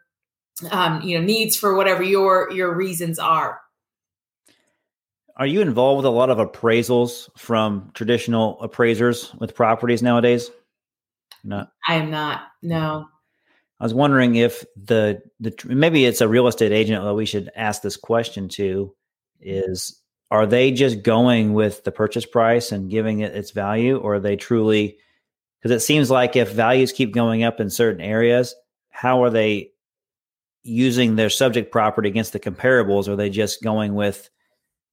um, 0.71 1.03
you 1.03 1.19
know 1.19 1.25
needs 1.25 1.55
for 1.55 1.77
whatever 1.77 2.03
your 2.03 2.51
your 2.51 2.75
reasons 2.75 3.19
are. 3.19 3.61
Are 5.37 5.47
you 5.47 5.61
involved 5.61 5.99
with 5.99 6.07
a 6.07 6.11
lot 6.11 6.31
of 6.31 6.39
appraisals 6.39 7.29
from 7.37 7.91
traditional 7.93 8.59
appraisers 8.63 9.35
with 9.35 9.55
properties 9.55 10.03
nowadays? 10.03 10.51
Not? 11.45 11.71
I 11.87 11.97
am 11.97 12.11
not 12.11 12.41
no 12.63 13.07
I 13.79 13.85
was 13.85 13.95
wondering 13.95 14.37
if 14.37 14.65
the 14.77 15.23
the 15.41 15.55
maybe 15.67 16.05
it's 16.05 16.21
a 16.21 16.29
real 16.29 16.47
estate 16.47 16.73
agent 16.73 17.05
that 17.05 17.15
we 17.15 17.27
should 17.27 17.51
ask 17.55 17.83
this 17.83 17.97
question 17.97 18.49
to 18.51 18.95
is 19.41 20.01
are 20.31 20.47
they 20.47 20.73
just 20.73 21.03
going 21.03 21.53
with 21.53 21.85
the 21.85 21.93
purchase 21.93 22.27
price 22.27 22.73
and 22.73 22.91
giving 22.91 23.21
it 23.21 23.37
its 23.37 23.51
value 23.51 23.99
or 23.99 24.15
are 24.15 24.21
they 24.21 24.37
truly 24.37 24.97
because 25.61 25.77
it 25.77 25.85
seems 25.85 26.11
like 26.11 26.37
if 26.37 26.53
values 26.53 26.93
keep 26.93 27.13
going 27.13 27.45
up 27.45 27.61
in 27.61 27.69
certain 27.69 28.01
areas 28.01 28.55
how 28.91 29.23
are 29.23 29.31
they 29.31 29.73
using 30.67 31.17
their 31.17 31.31
subject 31.31 31.71
property 31.71 32.09
against 32.09 32.33
the 32.33 32.41
comparables? 32.41 33.09
Are 33.09 33.17
they 33.17 33.31
just 33.31 33.63
going 33.63 33.95
with 33.95 34.29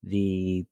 the 0.04 0.66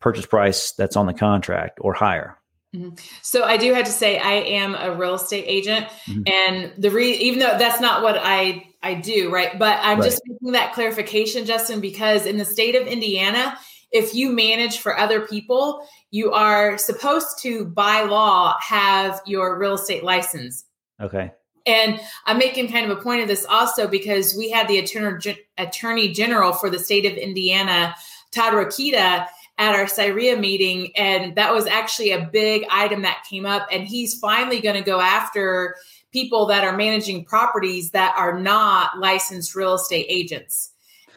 purchase 0.00 0.26
price 0.26 0.72
that's 0.72 0.96
on 0.96 1.06
the 1.06 1.14
contract 1.14 1.78
or 1.80 1.94
higher 1.94 2.38
Mm-hmm. 2.74 2.94
So 3.20 3.44
I 3.44 3.56
do 3.56 3.74
have 3.74 3.84
to 3.84 3.92
say 3.92 4.18
I 4.18 4.32
am 4.32 4.74
a 4.74 4.94
real 4.94 5.14
estate 5.14 5.44
agent, 5.46 5.86
mm-hmm. 6.06 6.22
and 6.26 6.72
the 6.78 6.90
re 6.90 7.12
even 7.12 7.38
though 7.40 7.58
that's 7.58 7.80
not 7.80 8.02
what 8.02 8.18
I 8.20 8.66
I 8.82 8.94
do, 8.94 9.30
right? 9.30 9.58
But 9.58 9.78
I'm 9.82 9.98
right. 9.98 10.04
just 10.04 10.22
making 10.26 10.52
that 10.52 10.72
clarification, 10.72 11.44
Justin, 11.44 11.80
because 11.80 12.24
in 12.24 12.38
the 12.38 12.44
state 12.44 12.74
of 12.74 12.86
Indiana, 12.86 13.58
if 13.92 14.14
you 14.14 14.30
manage 14.30 14.78
for 14.78 14.98
other 14.98 15.20
people, 15.20 15.86
you 16.10 16.32
are 16.32 16.78
supposed 16.78 17.38
to, 17.42 17.66
by 17.66 18.02
law, 18.02 18.56
have 18.60 19.20
your 19.26 19.58
real 19.58 19.74
estate 19.74 20.02
license. 20.02 20.64
Okay. 21.00 21.30
And 21.66 22.00
I'm 22.26 22.38
making 22.38 22.72
kind 22.72 22.90
of 22.90 22.98
a 22.98 23.00
point 23.00 23.22
of 23.22 23.28
this 23.28 23.44
also 23.44 23.86
because 23.86 24.34
we 24.36 24.50
had 24.50 24.66
the 24.66 24.78
attorney, 24.78 25.36
attorney 25.58 26.08
general 26.12 26.52
for 26.52 26.70
the 26.70 26.78
state 26.78 27.06
of 27.06 27.12
Indiana, 27.12 27.94
Todd 28.32 28.54
Rokita 28.54 29.28
at 29.58 29.74
our 29.74 29.86
CIREA 29.86 30.38
meeting. 30.38 30.92
And 30.96 31.34
that 31.36 31.52
was 31.52 31.66
actually 31.66 32.12
a 32.12 32.28
big 32.32 32.64
item 32.70 33.02
that 33.02 33.24
came 33.28 33.46
up. 33.46 33.66
And 33.70 33.86
he's 33.86 34.18
finally 34.18 34.60
going 34.60 34.76
to 34.76 34.82
go 34.82 35.00
after 35.00 35.76
people 36.12 36.46
that 36.46 36.64
are 36.64 36.76
managing 36.76 37.24
properties 37.24 37.90
that 37.90 38.14
are 38.16 38.38
not 38.38 38.98
licensed 38.98 39.54
real 39.54 39.74
estate 39.74 40.06
agents. 40.08 40.70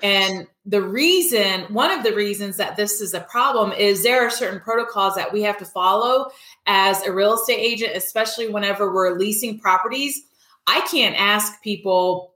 And 0.04 0.46
the 0.66 0.82
reason, 0.82 1.62
one 1.74 1.92
of 1.92 2.04
the 2.04 2.14
reasons 2.14 2.58
that 2.58 2.76
this 2.76 3.02
is 3.02 3.14
a 3.14 3.22
problem 3.22 3.72
is 3.72 4.04
there 4.04 4.22
are 4.22 4.30
certain 4.30 4.60
protocols 4.60 5.16
that 5.16 5.34
we 5.34 5.42
have 5.44 5.58
to 5.60 5.66
follow 5.66 6.30
as 6.68 7.02
a 7.04 7.12
real 7.12 7.34
estate 7.34 7.60
agent, 7.60 7.94
especially 7.96 8.50
whenever 8.50 8.94
we're 8.94 9.18
leasing 9.18 9.58
properties. 9.58 10.22
I 10.68 10.82
can't 10.82 11.16
ask 11.16 11.62
people 11.64 12.35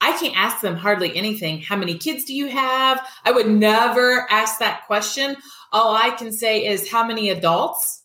I 0.00 0.12
can't 0.18 0.36
ask 0.36 0.60
them 0.60 0.76
hardly 0.76 1.14
anything. 1.14 1.60
How 1.60 1.76
many 1.76 1.98
kids 1.98 2.24
do 2.24 2.34
you 2.34 2.48
have? 2.48 3.06
I 3.24 3.32
would 3.32 3.48
never 3.48 4.26
ask 4.30 4.58
that 4.58 4.86
question. 4.86 5.36
All 5.72 5.94
I 5.94 6.10
can 6.10 6.32
say 6.32 6.66
is 6.66 6.90
how 6.90 7.06
many 7.06 7.30
adults? 7.30 8.02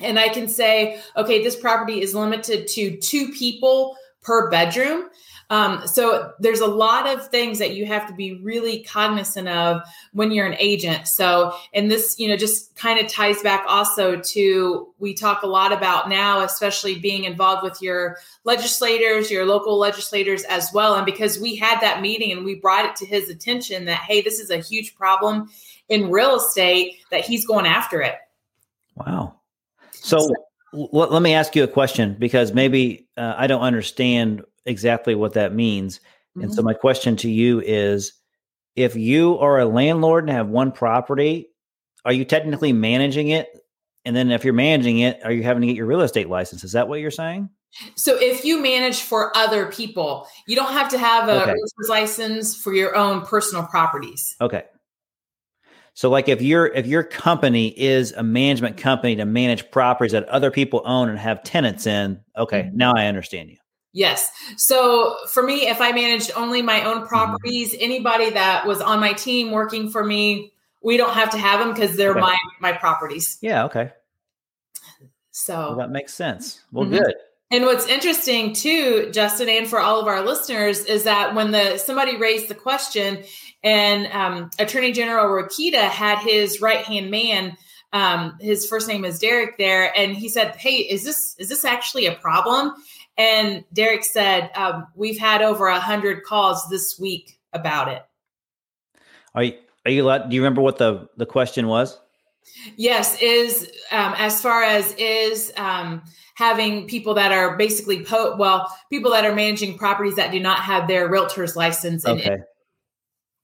And 0.00 0.18
I 0.18 0.28
can 0.28 0.48
say, 0.48 1.00
okay, 1.16 1.42
this 1.42 1.56
property 1.56 2.02
is 2.02 2.14
limited 2.14 2.66
to 2.68 2.96
two 2.96 3.28
people 3.32 3.96
per 4.22 4.50
bedroom. 4.50 5.08
Um, 5.54 5.86
so 5.86 6.32
there's 6.40 6.58
a 6.58 6.66
lot 6.66 7.06
of 7.06 7.28
things 7.28 7.60
that 7.60 7.76
you 7.76 7.86
have 7.86 8.08
to 8.08 8.12
be 8.12 8.40
really 8.42 8.82
cognizant 8.82 9.46
of 9.46 9.82
when 10.12 10.32
you're 10.32 10.48
an 10.48 10.56
agent. 10.58 11.06
So, 11.06 11.54
and 11.72 11.88
this, 11.88 12.18
you 12.18 12.26
know, 12.26 12.36
just 12.36 12.74
kind 12.74 12.98
of 12.98 13.06
ties 13.06 13.40
back 13.40 13.64
also 13.68 14.18
to 14.18 14.92
we 14.98 15.14
talk 15.14 15.44
a 15.44 15.46
lot 15.46 15.72
about 15.72 16.08
now, 16.08 16.40
especially 16.40 16.98
being 16.98 17.22
involved 17.22 17.62
with 17.62 17.80
your 17.80 18.16
legislators, 18.42 19.30
your 19.30 19.46
local 19.46 19.78
legislators 19.78 20.42
as 20.44 20.72
well. 20.74 20.96
And 20.96 21.06
because 21.06 21.38
we 21.38 21.54
had 21.54 21.78
that 21.82 22.02
meeting 22.02 22.32
and 22.32 22.44
we 22.44 22.56
brought 22.56 22.86
it 22.86 22.96
to 22.96 23.06
his 23.06 23.30
attention 23.30 23.84
that, 23.84 23.98
hey, 23.98 24.22
this 24.22 24.40
is 24.40 24.50
a 24.50 24.58
huge 24.58 24.96
problem 24.96 25.50
in 25.88 26.10
real 26.10 26.34
estate, 26.34 26.96
that 27.12 27.24
he's 27.24 27.46
going 27.46 27.66
after 27.66 28.02
it. 28.02 28.16
Wow. 28.96 29.36
So, 29.92 30.18
let 30.72 31.22
me 31.22 31.34
ask 31.34 31.54
you 31.54 31.62
a 31.62 31.68
question 31.68 32.16
because 32.18 32.52
maybe 32.52 33.06
uh, 33.16 33.34
I 33.36 33.46
don't 33.46 33.62
understand 33.62 34.42
exactly 34.66 35.14
what 35.14 35.34
that 35.34 35.54
means. 35.54 35.98
Mm-hmm. 35.98 36.42
And 36.42 36.52
so, 36.52 36.60
mm-hmm. 36.60 36.66
my 36.66 36.74
question 36.74 37.16
to 37.16 37.30
you 37.30 37.60
is 37.60 38.12
if 38.76 38.96
you 38.96 39.38
are 39.38 39.60
a 39.60 39.66
landlord 39.66 40.24
and 40.24 40.32
have 40.32 40.48
one 40.48 40.72
property, 40.72 41.50
are 42.04 42.12
you 42.12 42.24
technically 42.24 42.72
managing 42.72 43.28
it? 43.28 43.48
And 44.04 44.14
then, 44.14 44.30
if 44.30 44.44
you're 44.44 44.54
managing 44.54 44.98
it, 44.98 45.20
are 45.24 45.32
you 45.32 45.42
having 45.42 45.62
to 45.62 45.66
get 45.66 45.76
your 45.76 45.86
real 45.86 46.02
estate 46.02 46.28
license? 46.28 46.64
Is 46.64 46.72
that 46.72 46.88
what 46.88 47.00
you're 47.00 47.10
saying? 47.10 47.48
So, 47.96 48.16
if 48.20 48.44
you 48.44 48.62
manage 48.62 49.00
for 49.00 49.36
other 49.36 49.66
people, 49.70 50.26
you 50.46 50.56
don't 50.56 50.72
have 50.72 50.88
to 50.90 50.98
have 50.98 51.28
a 51.28 51.42
okay. 51.42 51.54
license 51.88 52.56
for 52.56 52.72
your 52.72 52.94
own 52.96 53.22
personal 53.22 53.64
properties. 53.64 54.36
Okay. 54.40 54.64
So 55.94 56.10
like 56.10 56.28
if 56.28 56.42
your 56.42 56.66
if 56.66 56.86
your 56.86 57.04
company 57.04 57.68
is 57.68 58.12
a 58.12 58.22
management 58.22 58.76
company 58.76 59.14
to 59.16 59.24
manage 59.24 59.70
properties 59.70 60.12
that 60.12 60.28
other 60.28 60.50
people 60.50 60.82
own 60.84 61.08
and 61.08 61.18
have 61.18 61.44
tenants 61.44 61.86
in, 61.86 62.20
okay, 62.36 62.62
mm-hmm. 62.62 62.76
now 62.76 62.92
I 62.96 63.06
understand 63.06 63.50
you. 63.50 63.56
Yes. 63.94 64.28
So 64.56 65.16
for 65.30 65.42
me, 65.42 65.68
if 65.68 65.80
I 65.80 65.92
managed 65.92 66.32
only 66.34 66.62
my 66.62 66.82
own 66.82 67.06
properties, 67.06 67.72
mm-hmm. 67.72 67.84
anybody 67.84 68.30
that 68.30 68.66
was 68.66 68.80
on 68.80 68.98
my 68.98 69.12
team 69.12 69.52
working 69.52 69.88
for 69.88 70.04
me, 70.04 70.52
we 70.82 70.96
don't 70.96 71.14
have 71.14 71.30
to 71.30 71.38
have 71.38 71.60
them 71.60 71.72
because 71.72 71.96
they're 71.96 72.10
okay. 72.10 72.20
my 72.20 72.36
my 72.60 72.72
properties. 72.72 73.38
Yeah. 73.40 73.64
Okay. 73.66 73.92
So 75.30 75.54
well, 75.54 75.76
that 75.76 75.90
makes 75.90 76.12
sense. 76.12 76.60
Well, 76.72 76.84
mm-hmm. 76.84 76.96
good. 76.96 77.14
And 77.52 77.64
what's 77.66 77.86
interesting 77.86 78.52
too, 78.52 79.10
Justin, 79.12 79.48
and 79.48 79.68
for 79.68 79.78
all 79.78 80.00
of 80.00 80.08
our 80.08 80.24
listeners, 80.24 80.84
is 80.84 81.04
that 81.04 81.36
when 81.36 81.52
the 81.52 81.78
somebody 81.78 82.16
raised 82.16 82.48
the 82.48 82.54
question, 82.54 83.22
and 83.62 84.08
um, 84.08 84.50
Attorney 84.58 84.90
General 84.90 85.26
Rokita 85.26 85.88
had 85.88 86.18
his 86.18 86.60
right 86.60 86.84
hand 86.84 87.12
man, 87.12 87.56
um, 87.92 88.36
his 88.40 88.66
first 88.66 88.88
name 88.88 89.04
is 89.04 89.20
Derek 89.20 89.56
there, 89.56 89.96
and 89.96 90.16
he 90.16 90.28
said, 90.28 90.56
"Hey, 90.56 90.78
is 90.78 91.04
this 91.04 91.36
is 91.38 91.48
this 91.48 91.64
actually 91.64 92.06
a 92.06 92.14
problem?" 92.16 92.74
And 93.16 93.64
Derek 93.72 94.04
said, 94.04 94.50
um, 94.56 94.86
"We've 94.94 95.18
had 95.18 95.42
over 95.42 95.66
a 95.66 95.78
hundred 95.78 96.24
calls 96.24 96.68
this 96.68 96.98
week 96.98 97.38
about 97.52 97.88
it." 97.88 98.02
Are 99.34 99.44
you 99.44 99.54
are 99.86 99.90
you 99.90 100.04
allowed? 100.04 100.30
Do 100.30 100.36
you 100.36 100.42
remember 100.42 100.62
what 100.62 100.78
the 100.78 101.08
the 101.16 101.26
question 101.26 101.68
was? 101.68 101.98
Yes, 102.76 103.20
is 103.22 103.70
um, 103.90 104.14
as 104.18 104.42
far 104.42 104.62
as 104.62 104.92
is 104.94 105.52
um, 105.56 106.02
having 106.34 106.86
people 106.86 107.14
that 107.14 107.32
are 107.32 107.56
basically 107.56 108.04
po- 108.04 108.36
well 108.36 108.72
people 108.90 109.10
that 109.12 109.24
are 109.24 109.34
managing 109.34 109.78
properties 109.78 110.16
that 110.16 110.30
do 110.30 110.40
not 110.40 110.58
have 110.58 110.86
their 110.86 111.08
realtor's 111.08 111.56
license 111.56 112.04
okay 112.04 112.34
it. 112.34 112.40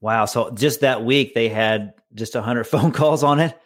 wow 0.00 0.24
so 0.24 0.50
just 0.50 0.80
that 0.80 1.04
week 1.04 1.35
they 1.35 1.48
had 1.48 1.94
just 2.14 2.35
a 2.35 2.38
100 2.38 2.64
phone 2.66 2.92
calls 2.92 3.22
on 3.22 3.40
it 3.40 3.59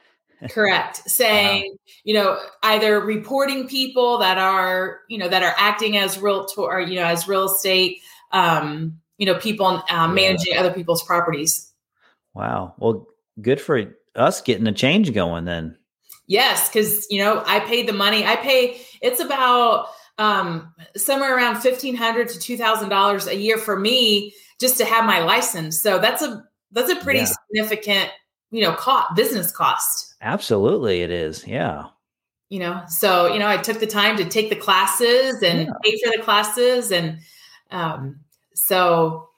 correct 0.51 0.99
saying 1.11 1.71
wow. 1.71 1.77
you 2.05 2.15
know 2.15 2.39
either 2.63 3.01
reporting 3.01 3.69
people 3.69 4.19
that 4.19 4.39
are 4.39 5.01
you 5.09 5.19
know 5.19 5.29
that 5.29 5.43
are 5.43 5.55
acting 5.57 5.97
as 5.97 6.19
realtor 6.19 6.63
or 6.63 6.81
you 6.81 6.97
know 6.97 7.05
as 7.05 7.29
real 7.29 7.45
estate 7.45 8.01
um 8.33 8.99
you 9.19 9.27
know 9.27 9.35
people 9.39 9.67
um, 9.67 9.83
yeah. 9.89 10.07
managing 10.07 10.57
other 10.57 10.73
people's 10.73 11.03
properties 11.03 11.73
wow 12.35 12.75
well 12.79 13.07
good 13.41 13.61
for 13.61 13.95
us 14.17 14.41
getting 14.41 14.67
a 14.67 14.73
change 14.73 15.13
going 15.13 15.45
then 15.45 15.77
Yes, 16.27 16.69
because 16.69 17.07
you 17.11 17.19
know 17.19 17.43
I 17.47 17.61
paid 17.61 17.87
the 17.87 17.93
money. 17.93 18.25
I 18.25 18.37
pay. 18.37 18.81
It's 19.03 19.21
about 19.21 19.89
um, 20.19 20.73
somewhere 20.97 21.37
around 21.37 21.61
fifteen 21.61 21.95
hundred 21.95 22.31
to 22.31 22.39
two 22.39 22.57
thousand 22.57 22.89
dollars 22.89 23.27
a 23.27 23.37
year 23.37 23.59
for 23.59 23.79
me 23.79 24.33
just 24.61 24.79
to 24.79 24.85
have 24.85 25.05
my 25.05 25.19
license. 25.21 25.81
So 25.81 25.99
that's 25.99 26.23
a 26.23 26.45
that's 26.73 26.91
a 26.91 26.97
pretty 26.97 27.21
yeah. 27.21 27.33
significant 27.51 28.11
you 28.55 28.63
know 28.63 28.73
cost 28.75 29.17
business 29.17 29.51
cost. 29.51 30.15
Absolutely, 30.23 31.03
it 31.03 31.11
is. 31.11 31.45
Yeah. 31.45 31.87
You 32.51 32.61
know, 32.61 32.83
so 32.87 33.33
you 33.33 33.41
know, 33.41 33.49
I 33.49 33.57
took 33.57 33.81
the 33.81 33.87
time 33.87 34.17
to 34.17 34.25
take 34.25 34.49
the 34.49 34.57
classes 34.57 35.43
and 35.43 35.67
yeah. 35.67 35.73
pay 35.83 35.99
for 35.99 36.17
the 36.17 36.23
classes, 36.23 36.93
and 36.93 37.19
um, 37.73 38.21
so 38.55 39.29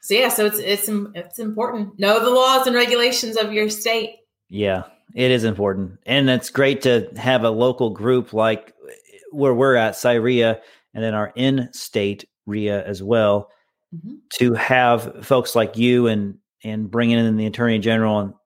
so 0.00 0.14
yeah, 0.14 0.30
so 0.30 0.46
it's 0.46 0.58
it's 0.58 0.88
it's 1.14 1.38
important. 1.38 1.96
Know 2.00 2.18
the 2.18 2.30
laws 2.30 2.66
and 2.66 2.74
regulations 2.74 3.36
of 3.36 3.52
your 3.52 3.70
state. 3.70 4.16
Yeah, 4.48 4.82
it 5.14 5.30
is 5.30 5.44
important. 5.44 6.00
And 6.04 6.28
it's 6.28 6.50
great 6.50 6.82
to 6.82 7.08
have 7.16 7.44
a 7.44 7.50
local 7.50 7.90
group 7.90 8.32
like 8.32 8.74
where 9.30 9.54
we're 9.54 9.76
at, 9.76 9.94
CIREA, 9.94 10.58
and 10.92 11.04
then 11.04 11.14
our 11.14 11.32
in 11.36 11.68
state 11.72 12.24
REIA 12.46 12.84
as 12.84 13.00
well, 13.00 13.48
mm-hmm. 13.94 14.16
to 14.38 14.54
have 14.54 15.24
folks 15.24 15.54
like 15.54 15.76
you 15.76 16.08
and 16.08 16.38
and 16.64 16.90
bringing 16.90 17.18
in 17.18 17.36
the 17.36 17.46
attorney 17.46 17.78
general 17.78 18.39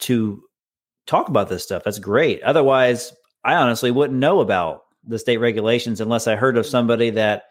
to 0.00 0.42
talk 1.06 1.28
about 1.28 1.48
this 1.48 1.62
stuff. 1.62 1.84
That's 1.84 1.98
great. 1.98 2.42
Otherwise, 2.42 3.12
I 3.44 3.54
honestly 3.54 3.90
wouldn't 3.90 4.18
know 4.18 4.40
about 4.40 4.82
the 5.04 5.18
state 5.18 5.38
regulations 5.38 6.00
unless 6.00 6.26
I 6.26 6.36
heard 6.36 6.56
of 6.56 6.66
somebody 6.66 7.10
that 7.10 7.44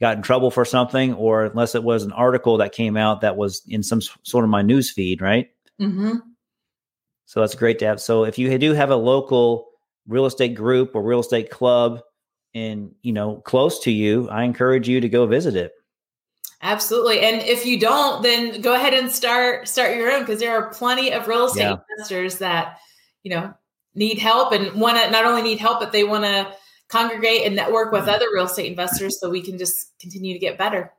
got 0.00 0.16
in 0.16 0.22
trouble 0.22 0.50
for 0.50 0.64
something 0.64 1.14
or 1.14 1.44
unless 1.44 1.74
it 1.74 1.84
was 1.84 2.02
an 2.02 2.12
article 2.12 2.58
that 2.58 2.72
came 2.72 2.96
out 2.96 3.20
that 3.20 3.36
was 3.36 3.62
in 3.68 3.82
some 3.82 4.00
sort 4.22 4.44
of 4.44 4.50
my 4.50 4.62
news 4.62 4.90
feed, 4.90 5.20
right? 5.20 5.48
Mm-hmm. 5.80 6.16
So 7.26 7.40
that's 7.40 7.54
great 7.54 7.78
to 7.80 7.86
have. 7.86 8.00
So 8.00 8.24
if 8.24 8.38
you 8.38 8.56
do 8.58 8.72
have 8.72 8.90
a 8.90 8.96
local 8.96 9.68
real 10.06 10.26
estate 10.26 10.54
group 10.54 10.94
or 10.94 11.02
real 11.02 11.20
estate 11.20 11.50
club 11.50 12.00
and 12.54 12.92
you 13.02 13.12
know 13.12 13.36
close 13.36 13.80
to 13.80 13.90
you, 13.90 14.28
I 14.28 14.44
encourage 14.44 14.88
you 14.88 15.00
to 15.00 15.08
go 15.08 15.26
visit 15.26 15.56
it. 15.56 15.72
Absolutely. 16.64 17.20
And 17.20 17.42
if 17.42 17.66
you 17.66 17.78
don't, 17.78 18.22
then 18.22 18.62
go 18.62 18.74
ahead 18.74 18.94
and 18.94 19.10
start 19.10 19.68
start 19.68 19.96
your 19.96 20.10
own 20.10 20.20
because 20.20 20.40
there 20.40 20.56
are 20.56 20.70
plenty 20.70 21.12
of 21.12 21.28
real 21.28 21.44
estate 21.44 21.60
yeah. 21.60 21.76
investors 21.90 22.38
that, 22.38 22.78
you 23.22 23.30
know, 23.30 23.52
need 23.94 24.18
help 24.18 24.52
and 24.52 24.80
want 24.80 24.96
to 24.96 25.10
not 25.10 25.26
only 25.26 25.42
need 25.42 25.58
help, 25.58 25.78
but 25.78 25.92
they 25.92 26.04
want 26.04 26.24
to 26.24 26.50
congregate 26.88 27.46
and 27.46 27.54
network 27.54 27.92
with 27.92 28.02
mm-hmm. 28.02 28.10
other 28.10 28.26
real 28.32 28.46
estate 28.46 28.70
investors 28.70 29.20
so 29.20 29.28
we 29.28 29.42
can 29.42 29.58
just 29.58 29.92
continue 30.00 30.32
to 30.32 30.38
get 30.38 30.56
better. 30.56 30.90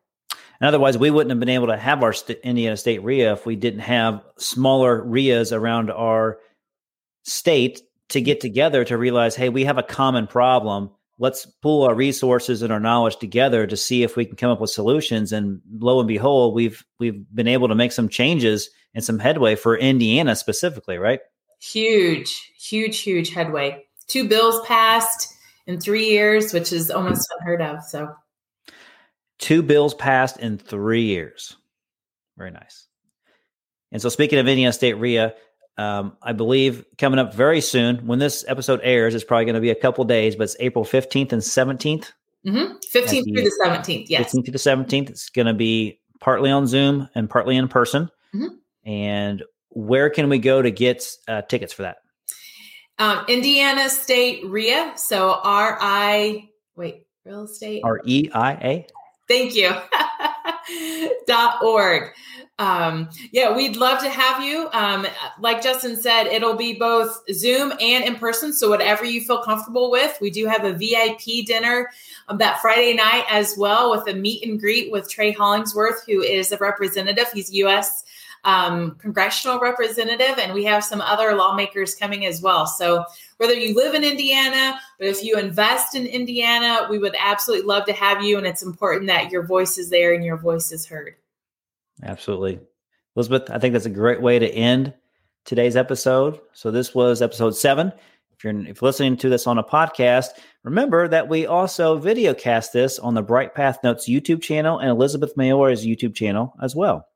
And 0.61 0.67
otherwise, 0.67 0.99
we 0.99 1.09
wouldn't 1.09 1.31
have 1.31 1.39
been 1.39 1.49
able 1.49 1.67
to 1.67 1.77
have 1.77 2.03
our 2.03 2.13
st- 2.13 2.39
Indiana 2.43 2.77
State 2.77 3.03
REIA 3.03 3.33
if 3.33 3.47
we 3.47 3.55
didn't 3.55 3.81
have 3.81 4.23
smaller 4.37 5.03
REIAs 5.03 5.51
around 5.51 5.89
our 5.89 6.37
state 7.23 7.81
to 8.09 8.21
get 8.21 8.39
together 8.39 8.85
to 8.85 8.97
realize, 8.99 9.35
hey, 9.35 9.49
we 9.49 9.65
have 9.65 9.79
a 9.79 9.83
common 9.83 10.27
problem. 10.27 10.91
Let's 11.17 11.45
pull 11.45 11.83
our 11.83 11.95
resources 11.95 12.61
and 12.61 12.73
our 12.73 12.79
knowledge 12.79 13.17
together 13.17 13.65
to 13.67 13.77
see 13.77 14.03
if 14.03 14.17
we 14.17 14.25
can 14.25 14.35
come 14.35 14.51
up 14.51 14.59
with 14.59 14.69
solutions. 14.69 15.31
And 15.31 15.61
lo 15.79 15.99
and 15.99 16.07
behold, 16.07 16.53
we've 16.53 16.83
we've 16.99 17.23
been 17.33 17.47
able 17.47 17.67
to 17.69 17.75
make 17.75 17.91
some 17.91 18.09
changes 18.09 18.69
and 18.93 19.03
some 19.03 19.19
headway 19.19 19.55
for 19.55 19.77
Indiana 19.77 20.35
specifically, 20.35 20.97
right? 20.97 21.21
Huge, 21.61 22.53
huge, 22.57 22.99
huge 22.99 23.33
headway. 23.33 23.85
Two 24.07 24.27
bills 24.27 24.59
passed 24.65 25.33
in 25.67 25.79
three 25.79 26.09
years, 26.09 26.53
which 26.53 26.73
is 26.73 26.91
almost 26.91 27.27
unheard 27.39 27.61
of. 27.61 27.83
So 27.83 28.13
Two 29.37 29.61
bills 29.61 29.93
passed 29.93 30.37
in 30.37 30.57
three 30.57 31.03
years. 31.03 31.55
Very 32.37 32.51
nice. 32.51 32.87
And 33.91 34.01
so, 34.01 34.09
speaking 34.09 34.39
of 34.39 34.47
Indiana 34.47 34.73
State 34.73 34.93
REIA, 34.93 35.35
um, 35.77 36.17
I 36.21 36.33
believe 36.33 36.85
coming 36.97 37.19
up 37.19 37.33
very 37.33 37.61
soon, 37.61 38.05
when 38.07 38.19
this 38.19 38.45
episode 38.47 38.79
airs, 38.83 39.13
it's 39.13 39.23
probably 39.23 39.45
going 39.45 39.55
to 39.55 39.61
be 39.61 39.71
a 39.71 39.75
couple 39.75 40.03
days, 40.05 40.35
but 40.35 40.43
it's 40.43 40.55
April 40.59 40.85
15th 40.85 41.33
and 41.33 41.41
17th. 41.41 42.11
Mm-hmm. 42.45 42.73
15th 42.93 43.23
through 43.23 43.43
the 43.43 43.61
17th, 43.63 44.05
yes. 44.07 44.33
15th 44.33 44.45
through 44.45 44.51
the 44.51 44.57
17th. 44.59 45.09
It's 45.09 45.29
going 45.29 45.47
to 45.47 45.53
be 45.53 45.99
partly 46.19 46.51
on 46.51 46.67
Zoom 46.67 47.09
and 47.15 47.29
partly 47.29 47.57
in 47.57 47.67
person. 47.67 48.09
Mm-hmm. 48.33 48.89
And 48.89 49.43
where 49.69 50.09
can 50.09 50.29
we 50.29 50.39
go 50.39 50.61
to 50.61 50.71
get 50.71 51.05
uh, 51.27 51.41
tickets 51.41 51.73
for 51.73 51.83
that? 51.83 51.97
Um, 52.97 53.25
Indiana 53.27 53.89
State 53.89 54.45
REIA. 54.45 54.93
So 54.95 55.39
R 55.43 55.77
I, 55.81 56.49
wait, 56.75 57.05
real 57.25 57.43
estate? 57.43 57.81
R 57.83 57.99
E 58.05 58.29
I 58.33 58.51
A? 58.53 58.87
Thank 59.27 59.55
you. 59.55 59.71
dot 61.27 61.63
org. 61.63 62.11
Um, 62.57 63.09
yeah, 63.31 63.55
we'd 63.55 63.75
love 63.75 64.01
to 64.01 64.09
have 64.09 64.41
you. 64.41 64.69
Um, 64.71 65.05
like 65.39 65.61
Justin 65.61 65.97
said, 65.97 66.27
it'll 66.27 66.55
be 66.55 66.73
both 66.73 67.21
Zoom 67.33 67.73
and 67.81 68.05
in 68.05 68.15
person. 68.15 68.53
So 68.53 68.69
whatever 68.69 69.03
you 69.03 69.21
feel 69.21 69.43
comfortable 69.43 69.91
with, 69.91 70.17
we 70.21 70.29
do 70.29 70.45
have 70.47 70.63
a 70.63 70.71
VIP 70.71 71.45
dinner 71.45 71.89
um, 72.29 72.37
that 72.37 72.61
Friday 72.61 72.93
night 72.93 73.25
as 73.29 73.55
well 73.57 73.91
with 73.91 74.07
a 74.07 74.17
meet 74.17 74.47
and 74.47 74.59
greet 74.59 74.89
with 74.91 75.09
Trey 75.09 75.31
Hollingsworth, 75.31 76.05
who 76.05 76.21
is 76.21 76.51
a 76.51 76.57
representative. 76.57 77.25
He's 77.33 77.53
U.S. 77.53 78.05
um, 78.45 78.91
congressional 78.99 79.59
representative, 79.59 80.37
and 80.37 80.53
we 80.53 80.63
have 80.63 80.83
some 80.83 81.01
other 81.01 81.35
lawmakers 81.35 81.95
coming 81.95 82.25
as 82.25 82.41
well. 82.41 82.67
So, 82.67 83.03
whether 83.37 83.53
you 83.53 83.75
live 83.75 83.95
in 83.95 84.03
Indiana, 84.03 84.79
but 84.99 85.07
if 85.07 85.23
you 85.23 85.37
invest 85.37 85.95
in 85.95 86.05
Indiana, 86.05 86.87
we 86.89 86.99
would 86.99 87.15
absolutely 87.19 87.65
love 87.65 87.85
to 87.85 87.93
have 87.93 88.23
you. 88.23 88.37
And 88.37 88.47
it's 88.47 88.63
important 88.63 89.07
that 89.07 89.31
your 89.31 89.43
voice 89.43 89.77
is 89.77 89.89
there 89.89 90.13
and 90.13 90.23
your 90.23 90.37
voice 90.37 90.71
is 90.71 90.85
heard. 90.85 91.15
Absolutely. 92.03 92.59
Elizabeth, 93.15 93.49
I 93.49 93.57
think 93.57 93.73
that's 93.73 93.87
a 93.87 93.89
great 93.89 94.21
way 94.21 94.37
to 94.37 94.47
end 94.47 94.93
today's 95.43 95.75
episode. 95.75 96.39
So, 96.53 96.69
this 96.69 96.93
was 96.93 97.23
episode 97.23 97.55
seven. 97.55 97.91
If 98.37 98.43
you're, 98.43 98.59
if 98.67 98.81
you're 98.81 98.87
listening 98.87 99.17
to 99.17 99.29
this 99.29 99.47
on 99.47 99.57
a 99.57 99.63
podcast, 99.63 100.27
remember 100.63 101.07
that 101.07 101.27
we 101.27 101.47
also 101.47 101.99
videocast 101.99 102.73
this 102.73 102.99
on 102.99 103.15
the 103.15 103.23
Bright 103.23 103.55
Path 103.55 103.79
Notes 103.83 104.07
YouTube 104.07 104.43
channel 104.43 104.77
and 104.77 104.89
Elizabeth 104.89 105.35
Mayora's 105.35 105.85
YouTube 105.85 106.13
channel 106.13 106.53
as 106.61 106.75
well. 106.75 107.07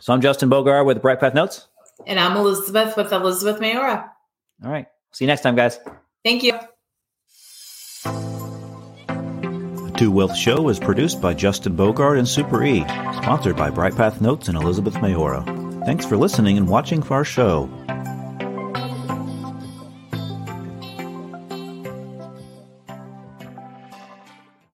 So 0.00 0.12
I'm 0.12 0.20
Justin 0.20 0.50
Bogar 0.50 0.84
with 0.84 1.00
Bright 1.00 1.20
Path 1.20 1.34
Notes. 1.34 1.68
And 2.06 2.18
I'm 2.18 2.36
Elizabeth 2.36 2.96
with 2.96 3.12
Elizabeth 3.12 3.60
Mayora. 3.60 4.08
All 4.64 4.70
right. 4.70 4.86
See 5.12 5.24
you 5.24 5.28
next 5.28 5.42
time, 5.42 5.54
guys. 5.54 5.78
Thank 6.24 6.42
you. 6.42 6.58
The 9.84 9.94
Two 9.96 10.10
Wealth 10.10 10.36
Show 10.36 10.68
is 10.68 10.80
produced 10.80 11.20
by 11.20 11.34
Justin 11.34 11.76
Bogart 11.76 12.18
and 12.18 12.26
Super 12.26 12.64
E, 12.64 12.80
sponsored 12.80 13.56
by 13.56 13.70
Bright 13.70 13.94
Path 13.94 14.20
Notes 14.20 14.48
and 14.48 14.56
Elizabeth 14.56 14.94
Mayora. 14.94 15.84
Thanks 15.86 16.04
for 16.04 16.16
listening 16.16 16.58
and 16.58 16.68
watching 16.68 17.00
for 17.00 17.14
our 17.14 17.24
show. 17.24 17.70